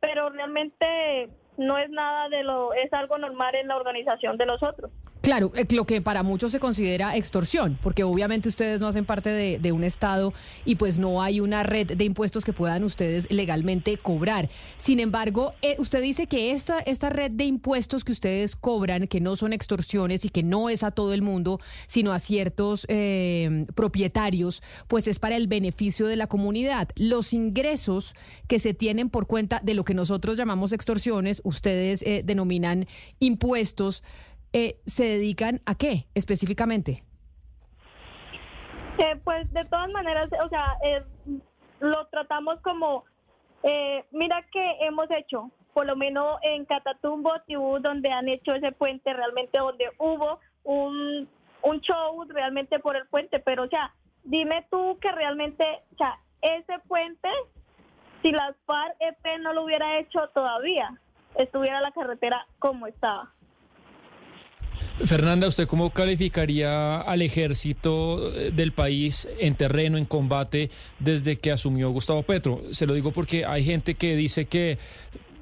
pero 0.00 0.28
realmente 0.28 1.30
no 1.56 1.78
es 1.78 1.88
nada 1.88 2.28
de 2.28 2.42
lo, 2.42 2.74
es 2.74 2.92
algo 2.92 3.16
normal 3.16 3.54
en 3.54 3.68
la 3.68 3.76
organización 3.78 4.36
de 4.36 4.44
nosotros. 4.44 4.90
Claro, 5.20 5.52
eh, 5.54 5.66
lo 5.70 5.84
que 5.84 6.00
para 6.00 6.22
muchos 6.22 6.50
se 6.50 6.60
considera 6.60 7.14
extorsión, 7.14 7.78
porque 7.82 8.04
obviamente 8.04 8.48
ustedes 8.48 8.80
no 8.80 8.86
hacen 8.86 9.04
parte 9.04 9.28
de, 9.30 9.72
un 9.72 9.84
Estado 9.84 10.32
y 10.64 10.76
pues 10.76 10.98
no 10.98 11.22
hay 11.22 11.40
una 11.40 11.62
red 11.62 11.96
de 11.96 12.04
impuestos 12.04 12.44
que 12.44 12.52
puedan 12.52 12.82
ustedes 12.84 13.30
legalmente 13.30 13.98
cobrar. 13.98 14.48
Sin 14.78 14.98
embargo, 14.98 15.52
eh, 15.62 15.76
usted 15.78 16.02
dice 16.02 16.26
que 16.26 16.52
esta, 16.52 16.80
esta 16.80 17.10
red 17.10 17.30
de 17.30 17.44
impuestos 17.44 18.02
que 18.02 18.12
ustedes 18.12 18.56
cobran, 18.56 19.06
que 19.06 19.20
no 19.20 19.36
son 19.36 19.52
extorsiones 19.52 20.24
y 20.24 20.30
que 20.30 20.42
no 20.42 20.70
es 20.70 20.82
a 20.82 20.90
todo 20.90 21.12
el 21.12 21.22
mundo, 21.22 21.60
sino 21.86 22.12
a 22.12 22.18
ciertos 22.18 22.86
eh, 22.88 23.66
propietarios, 23.74 24.62
pues 24.88 25.06
es 25.06 25.18
para 25.18 25.36
el 25.36 25.46
beneficio 25.46 26.06
de 26.06 26.16
la 26.16 26.26
comunidad. 26.26 26.88
Los 26.96 27.32
ingresos 27.32 28.14
que 28.48 28.58
se 28.58 28.74
tienen 28.74 29.10
por 29.10 29.26
cuenta 29.26 29.60
de 29.62 29.74
lo 29.74 29.84
que 29.84 29.94
nosotros 29.94 30.36
llamamos 30.36 30.72
extorsiones, 30.72 31.42
ustedes 31.44 32.02
eh, 32.02 32.22
denominan 32.24 32.86
impuestos 33.20 34.02
eh, 34.52 34.80
se 34.86 35.04
dedican 35.04 35.60
a 35.66 35.74
qué 35.74 36.06
específicamente? 36.14 37.04
Eh, 38.98 39.16
pues 39.24 39.50
de 39.52 39.64
todas 39.64 39.90
maneras, 39.90 40.28
o 40.44 40.48
sea, 40.50 40.76
eh, 40.84 41.02
lo 41.80 42.06
tratamos 42.08 42.60
como, 42.60 43.04
eh, 43.62 44.04
mira 44.10 44.44
que 44.52 44.76
hemos 44.80 45.10
hecho, 45.10 45.50
por 45.72 45.86
lo 45.86 45.96
menos 45.96 46.38
en 46.42 46.66
Catatumbo, 46.66 47.32
Tibú, 47.46 47.78
donde 47.78 48.10
han 48.10 48.28
hecho 48.28 48.54
ese 48.54 48.72
puente, 48.72 49.14
realmente 49.14 49.58
donde 49.58 49.86
hubo 49.98 50.38
un, 50.64 51.26
un 51.62 51.80
show 51.80 52.24
realmente 52.28 52.78
por 52.78 52.94
el 52.94 53.06
puente, 53.08 53.38
pero 53.40 53.62
o 53.64 53.68
sea, 53.68 53.94
dime 54.24 54.66
tú 54.70 54.98
que 55.00 55.10
realmente, 55.12 55.64
o 55.94 55.96
sea, 55.96 56.18
ese 56.42 56.78
puente, 56.86 57.28
si 58.20 58.32
las 58.32 58.54
FARC-EP 58.66 59.40
no 59.40 59.54
lo 59.54 59.64
hubiera 59.64 59.98
hecho 59.98 60.28
todavía, 60.34 61.00
estuviera 61.36 61.80
la 61.80 61.92
carretera 61.92 62.46
como 62.58 62.86
estaba. 62.86 63.32
Fernanda, 65.04 65.46
¿usted 65.46 65.66
cómo 65.66 65.90
calificaría 65.90 67.00
al 67.00 67.22
ejército 67.22 68.32
eh, 68.34 68.50
del 68.54 68.72
país 68.72 69.26
en 69.38 69.54
terreno, 69.54 69.96
en 69.96 70.04
combate, 70.04 70.70
desde 70.98 71.36
que 71.36 71.50
asumió 71.50 71.90
Gustavo 71.90 72.22
Petro? 72.22 72.62
Se 72.72 72.86
lo 72.86 72.94
digo 72.94 73.10
porque 73.10 73.46
hay 73.46 73.64
gente 73.64 73.94
que 73.94 74.14
dice 74.14 74.44
que 74.44 74.78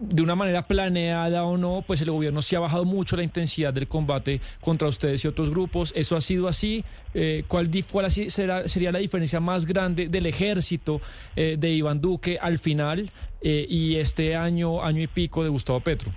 de 0.01 0.23
una 0.23 0.37
manera 0.37 0.69
planeada 0.69 1.43
o 1.43 1.57
no, 1.57 1.83
pues 1.85 2.01
el 2.03 2.11
gobierno 2.13 2.41
sí 2.41 2.55
ha 2.55 2.61
bajado 2.61 2.85
mucho 2.85 3.17
la 3.17 3.25
intensidad 3.25 3.75
del 3.75 3.89
combate 3.89 4.41
contra 4.61 4.87
ustedes 4.87 5.25
y 5.25 5.29
otros 5.29 5.51
grupos. 5.51 5.93
¿Eso 5.97 6.17
ha 6.17 6.21
sido 6.21 6.47
así? 6.47 6.85
Eh, 7.13 7.43
¿Cuál, 7.49 7.69
cuál 7.91 8.07
así 8.07 8.31
será, 8.31 8.69
sería 8.69 8.93
la 8.93 9.01
diferencia 9.01 9.41
más 9.41 9.67
grande 9.67 10.09
del 10.09 10.27
ejército 10.27 11.01
eh, 11.35 11.57
de 11.59 11.71
Iván 11.71 12.01
Duque 12.01 12.39
al 12.41 12.61
final 12.61 13.11
y 13.41 13.97
este 13.97 14.35
año, 14.35 14.83
año 14.83 15.03
y 15.03 15.07
pico 15.07 15.43
de 15.43 15.49
Gustavo 15.49 15.81
Petro? 15.81 16.13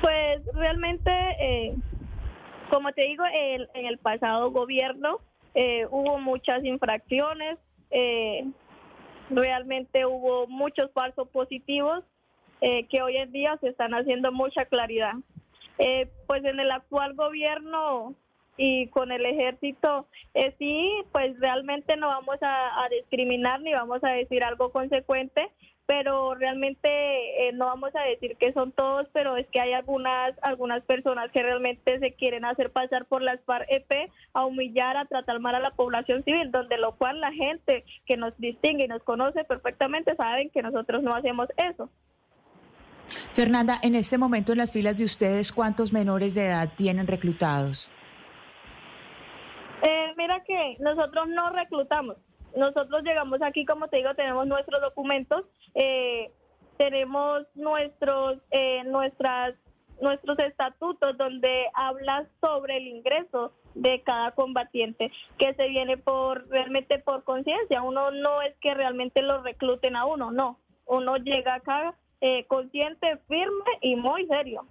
Pues 0.00 0.42
realmente, 0.54 1.10
eh, 1.40 1.74
como 2.70 2.92
te 2.92 3.02
digo, 3.02 3.24
el- 3.34 3.68
en 3.74 3.86
el 3.86 3.98
pasado 3.98 4.50
gobierno 4.50 5.18
eh, 5.54 5.86
hubo 5.90 6.18
muchas 6.18 6.64
infracciones, 6.64 7.58
eh, 7.90 8.44
realmente 9.30 10.06
hubo 10.06 10.46
muchos 10.46 10.92
falsos 10.92 11.28
positivos 11.28 12.04
eh, 12.60 12.86
que 12.88 13.02
hoy 13.02 13.16
en 13.16 13.32
día 13.32 13.56
se 13.60 13.68
están 13.68 13.92
haciendo 13.94 14.30
mucha 14.32 14.66
claridad. 14.66 15.14
Eh, 15.78 16.08
pues 16.26 16.44
en 16.44 16.60
el 16.60 16.70
actual 16.70 17.14
gobierno 17.14 18.14
y 18.62 18.88
con 18.88 19.10
el 19.10 19.24
ejército, 19.24 20.06
eh, 20.34 20.54
sí, 20.58 20.92
pues 21.12 21.40
realmente 21.40 21.96
no 21.96 22.08
vamos 22.08 22.36
a, 22.42 22.86
discriminar 22.90 23.62
ni 23.62 23.72
vamos 23.72 24.04
a 24.04 24.10
decir 24.10 24.44
algo 24.44 24.70
consecuente, 24.70 25.48
pero 25.86 26.34
realmente 26.34 26.88
eh, 27.48 27.52
no 27.54 27.64
vamos 27.64 27.96
a 27.96 28.02
decir 28.02 28.36
que 28.36 28.52
son 28.52 28.72
todos, 28.72 29.08
pero 29.14 29.38
es 29.38 29.46
que 29.48 29.60
hay 29.62 29.72
algunas 29.72 30.34
algunas 30.42 30.84
personas 30.84 31.30
que 31.30 31.42
realmente 31.42 31.98
se 32.00 32.12
quieren 32.12 32.44
hacer 32.44 32.70
pasar 32.70 33.06
por 33.06 33.22
las 33.22 33.40
FARC-EP 33.46 34.10
a 34.34 34.44
humillar, 34.44 34.98
a 34.98 35.06
tratar 35.06 35.40
mal 35.40 35.54
a 35.54 35.60
la 35.60 35.70
población 35.70 36.22
civil, 36.24 36.50
donde 36.50 36.76
lo 36.76 36.96
cual 36.96 37.18
la 37.18 37.32
gente 37.32 37.84
que 38.04 38.18
nos 38.18 38.36
distingue 38.36 38.84
y 38.84 38.88
nos 38.88 39.02
conoce 39.04 39.42
perfectamente 39.44 40.14
saben 40.16 40.50
que 40.50 40.60
nosotros 40.60 41.02
no 41.02 41.14
hacemos 41.14 41.48
eso. 41.56 41.88
Fernanda, 43.32 43.78
en 43.82 43.94
este 43.94 44.18
momento 44.18 44.52
en 44.52 44.58
las 44.58 44.70
filas 44.70 44.98
de 44.98 45.04
ustedes, 45.04 45.50
¿cuántos 45.50 45.94
menores 45.94 46.34
de 46.34 46.44
edad 46.44 46.68
tienen 46.76 47.06
reclutados? 47.06 47.90
Eh, 49.82 50.14
mira 50.16 50.42
que 50.44 50.76
nosotros 50.80 51.28
no 51.28 51.50
reclutamos. 51.50 52.16
Nosotros 52.56 53.02
llegamos 53.02 53.40
aquí, 53.42 53.64
como 53.64 53.88
te 53.88 53.98
digo, 53.98 54.14
tenemos 54.14 54.46
nuestros 54.46 54.80
documentos, 54.80 55.44
eh, 55.74 56.30
tenemos 56.76 57.46
nuestros, 57.54 58.38
eh, 58.50 58.82
nuestras, 58.84 59.54
nuestros 60.00 60.38
estatutos 60.40 61.16
donde 61.16 61.66
habla 61.74 62.26
sobre 62.40 62.78
el 62.78 62.88
ingreso 62.88 63.52
de 63.74 64.02
cada 64.02 64.32
combatiente 64.32 65.12
que 65.38 65.54
se 65.54 65.68
viene 65.68 65.96
por 65.96 66.48
realmente 66.48 66.98
por 66.98 67.22
conciencia. 67.22 67.82
Uno 67.82 68.10
no 68.10 68.42
es 68.42 68.56
que 68.60 68.74
realmente 68.74 69.22
lo 69.22 69.42
recluten 69.42 69.94
a 69.94 70.06
uno, 70.06 70.30
no. 70.32 70.58
Uno 70.86 71.16
llega 71.18 71.54
acá 71.54 71.94
eh, 72.20 72.44
consciente, 72.46 73.18
firme 73.28 73.70
y 73.80 73.96
muy 73.96 74.26
serio. 74.26 74.66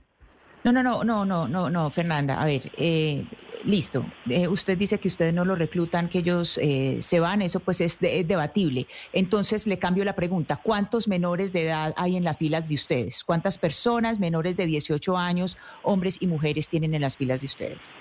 No, 0.63 0.74
no, 0.74 0.84
no, 0.84 1.04
no, 1.06 1.26
no, 1.26 1.48
no, 1.48 1.69
no, 1.69 1.89
Fernanda. 1.89 2.41
A 2.41 2.45
ver, 2.45 2.63
eh, 2.78 3.24
listo. 3.63 4.06
Eh, 4.30 4.48
usted 4.48 4.78
dice 4.78 5.00
que 5.00 5.08
ustedes 5.08 5.34
no 5.34 5.45
lo 5.45 5.56
reclutan, 5.56 6.10
que 6.10 6.19
ellos 6.19 6.58
eh, 6.62 7.02
se 7.02 7.22
van, 7.22 7.41
eso 7.41 7.62
pues 7.62 7.80
es, 7.80 8.00
de- 8.00 8.19
es 8.19 8.28
debatible. 8.28 8.86
Entonces 9.13 9.67
le 9.67 9.80
cambio 9.80 10.04
la 10.04 10.15
pregunta. 10.15 10.58
¿Cuántos 10.62 11.08
menores 11.08 11.54
de 11.54 11.65
edad 11.67 11.93
hay 11.95 12.17
en 12.17 12.26
las 12.26 12.38
filas 12.38 12.67
de 12.67 12.76
ustedes? 12.76 13.24
¿Cuántas 13.24 13.58
personas 13.58 14.19
menores 14.19 14.58
de 14.58 14.65
18 14.65 15.17
años, 15.17 15.58
hombres 15.82 16.22
y 16.22 16.28
mujeres, 16.28 16.67
tienen 16.67 16.93
en 16.93 17.02
las 17.02 17.15
filas 17.15 17.39
de 17.39 17.48
ustedes? 17.48 17.95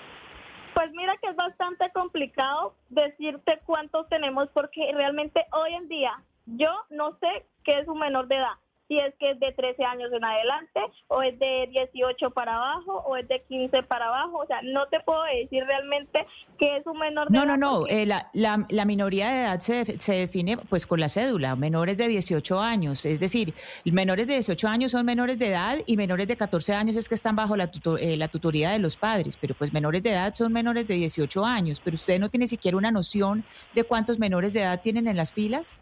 Pues 0.73 0.91
mira 0.93 1.13
que 1.21 1.29
es 1.29 1.35
bastante 1.37 1.89
complicado 1.93 2.75
decirte 2.89 3.59
cuántos 3.65 4.07
tenemos 4.09 4.49
porque 4.53 4.91
realmente 4.93 5.45
hoy 5.53 5.73
en 5.75 5.87
día 5.87 6.11
yo 6.45 6.69
no 6.89 7.17
sé 7.21 7.45
qué 7.63 7.79
es 7.79 7.87
un 7.87 7.99
menor 7.99 8.27
de 8.27 8.35
edad. 8.35 8.53
Si 8.89 8.97
es 8.97 9.13
que 9.19 9.29
es 9.31 9.39
de 9.39 9.51
13 9.51 9.83
años 9.85 10.11
en 10.11 10.25
adelante, 10.25 10.79
o 11.09 11.21
es 11.21 11.37
de 11.37 11.67
18 11.71 12.31
para 12.31 12.55
abajo, 12.55 13.03
o 13.05 13.15
es 13.17 13.27
de 13.27 13.39
15 13.47 13.83
para 13.83 14.07
abajo. 14.07 14.39
O 14.39 14.47
sea, 14.47 14.61
no 14.63 14.87
te 14.87 14.99
puedo 15.01 15.21
decir 15.25 15.63
realmente 15.63 16.25
qué 16.57 16.77
es 16.77 16.87
un 16.87 16.97
menor 16.97 17.29
de 17.29 17.37
No, 17.37 17.43
edad. 17.43 17.49
no, 17.49 17.57
no. 17.57 17.79
porque- 17.81 18.01
eh, 18.01 18.05
la, 18.07 18.31
la, 18.33 18.65
la 18.67 18.85
minoría 18.85 19.29
de 19.29 19.41
edad 19.43 19.59
se, 19.59 19.85
se 19.99 20.13
define 20.13 20.57
pues 20.57 20.87
con 20.87 20.99
la 20.99 21.07
cédula, 21.07 21.55
menores 21.55 21.97
de 21.99 22.07
18 22.07 22.59
años. 22.59 23.05
Es 23.05 23.19
decir, 23.19 23.53
menores 23.85 24.25
de 24.25 24.33
18 24.33 24.67
años 24.67 24.91
son 24.93 25.05
menores 25.05 25.37
de 25.37 25.49
edad 25.49 25.77
y 25.85 25.95
menores 25.95 26.27
de 26.27 26.35
14 26.35 26.73
años 26.73 26.97
es 26.97 27.07
que 27.07 27.13
están 27.13 27.35
bajo 27.35 27.55
la, 27.55 27.67
tuto- 27.71 27.99
eh, 27.99 28.17
la 28.17 28.27
tutoría 28.27 28.71
de 28.71 28.79
los 28.79 28.97
padres. 28.97 29.37
Pero 29.37 29.53
pues 29.53 29.71
menores 29.71 30.01
de 30.01 30.09
edad 30.13 30.33
son 30.33 30.51
menores 30.51 30.87
de 30.87 30.95
18 30.95 31.45
años. 31.45 31.79
Pero 31.79 31.93
usted 31.93 32.19
no 32.19 32.29
tiene 32.29 32.47
siquiera 32.47 32.75
una 32.75 32.89
noción 32.91 33.43
de 33.75 33.83
cuántos 33.83 34.17
menores 34.17 34.53
de 34.53 34.61
edad 34.61 34.81
tienen 34.81 35.07
en 35.07 35.15
las 35.15 35.31
filas. 35.31 35.77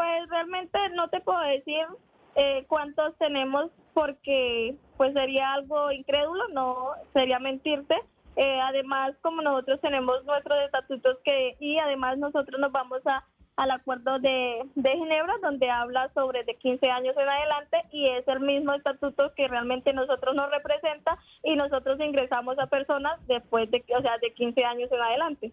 Pues 0.00 0.30
realmente 0.30 0.78
no 0.94 1.08
te 1.08 1.20
puedo 1.20 1.40
decir 1.40 1.84
eh, 2.34 2.64
cuántos 2.68 3.14
tenemos 3.18 3.70
porque 3.92 4.74
pues 4.96 5.12
sería 5.12 5.52
algo 5.52 5.92
incrédulo, 5.92 6.48
no 6.54 6.92
sería 7.12 7.38
mentirte. 7.38 7.96
Eh, 8.34 8.60
además, 8.62 9.12
como 9.20 9.42
nosotros 9.42 9.78
tenemos 9.82 10.24
nuestros 10.24 10.58
estatutos 10.64 11.18
que 11.22 11.54
y 11.60 11.76
además 11.76 12.16
nosotros 12.16 12.58
nos 12.58 12.72
vamos 12.72 13.06
a 13.06 13.26
al 13.56 13.72
acuerdo 13.72 14.18
de, 14.20 14.62
de 14.74 14.90
Ginebra, 14.92 15.34
donde 15.42 15.68
habla 15.68 16.10
sobre 16.14 16.44
de 16.44 16.54
15 16.54 16.90
años 16.90 17.14
en 17.18 17.28
adelante 17.28 17.84
y 17.92 18.08
es 18.08 18.26
el 18.26 18.40
mismo 18.40 18.72
estatuto 18.72 19.34
que 19.34 19.48
realmente 19.48 19.92
nosotros 19.92 20.34
nos 20.34 20.50
representa 20.50 21.18
y 21.44 21.56
nosotros 21.56 22.00
ingresamos 22.00 22.58
a 22.58 22.68
personas 22.68 23.20
después 23.26 23.70
de, 23.70 23.84
o 23.94 24.00
sea, 24.00 24.16
de 24.16 24.32
15 24.32 24.64
años 24.64 24.90
en 24.90 25.02
adelante. 25.02 25.52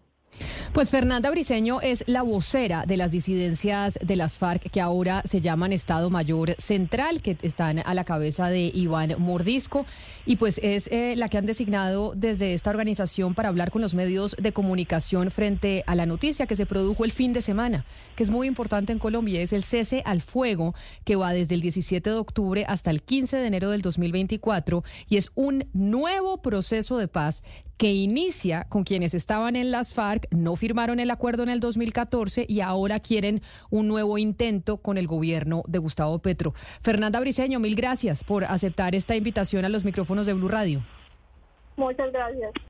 Pues 0.72 0.90
Fernanda 0.90 1.30
Briceño 1.30 1.80
es 1.80 2.04
la 2.06 2.22
vocera 2.22 2.84
de 2.86 2.96
las 2.96 3.10
disidencias 3.10 3.98
de 4.02 4.16
las 4.16 4.36
FARC 4.36 4.70
que 4.70 4.80
ahora 4.80 5.22
se 5.24 5.40
llaman 5.40 5.72
Estado 5.72 6.10
Mayor 6.10 6.54
Central, 6.58 7.22
que 7.22 7.36
están 7.42 7.80
a 7.84 7.94
la 7.94 8.04
cabeza 8.04 8.48
de 8.48 8.70
Iván 8.72 9.16
Mordisco, 9.18 9.86
y 10.26 10.36
pues 10.36 10.60
es 10.62 10.88
eh, 10.88 11.14
la 11.16 11.28
que 11.28 11.38
han 11.38 11.46
designado 11.46 12.12
desde 12.14 12.54
esta 12.54 12.70
organización 12.70 13.34
para 13.34 13.48
hablar 13.48 13.70
con 13.70 13.82
los 13.82 13.94
medios 13.94 14.36
de 14.38 14.52
comunicación 14.52 15.30
frente 15.30 15.84
a 15.86 15.94
la 15.94 16.06
noticia 16.06 16.46
que 16.46 16.54
se 16.54 16.66
produjo 16.66 17.04
el 17.04 17.12
fin 17.12 17.32
de 17.32 17.42
semana, 17.42 17.84
que 18.14 18.22
es 18.22 18.30
muy 18.30 18.46
importante 18.46 18.92
en 18.92 18.98
Colombia, 18.98 19.40
es 19.40 19.52
el 19.54 19.64
cese 19.64 20.02
al 20.04 20.20
fuego 20.20 20.74
que 21.04 21.16
va 21.16 21.32
desde 21.32 21.54
el 21.54 21.62
17 21.62 22.10
de 22.10 22.16
octubre 22.16 22.64
hasta 22.68 22.90
el 22.90 23.02
15 23.02 23.38
de 23.38 23.46
enero 23.46 23.70
del 23.70 23.82
2024 23.82 24.84
y 25.08 25.16
es 25.16 25.30
un 25.34 25.64
nuevo 25.72 26.42
proceso 26.42 26.98
de 26.98 27.08
paz 27.08 27.42
que 27.78 27.92
inicia 27.92 28.64
con 28.68 28.84
quienes 28.84 29.14
estaban 29.14 29.56
en 29.56 29.70
las 29.70 29.94
FARC, 29.94 30.26
no 30.30 30.56
firmaron 30.56 31.00
el 31.00 31.10
acuerdo 31.10 31.44
en 31.44 31.48
el 31.48 31.60
2014 31.60 32.44
y 32.48 32.60
ahora 32.60 32.98
quieren 32.98 33.40
un 33.70 33.86
nuevo 33.88 34.18
intento 34.18 34.78
con 34.78 34.98
el 34.98 35.06
gobierno 35.06 35.62
de 35.66 35.78
Gustavo 35.78 36.18
Petro. 36.18 36.54
Fernanda 36.82 37.20
Briceño, 37.20 37.60
mil 37.60 37.76
gracias 37.76 38.24
por 38.24 38.44
aceptar 38.44 38.94
esta 38.94 39.14
invitación 39.14 39.64
a 39.64 39.68
los 39.68 39.84
micrófonos 39.84 40.26
de 40.26 40.34
Blue 40.34 40.48
Radio. 40.48 40.82
Muchas 41.76 42.12
gracias. 42.12 42.52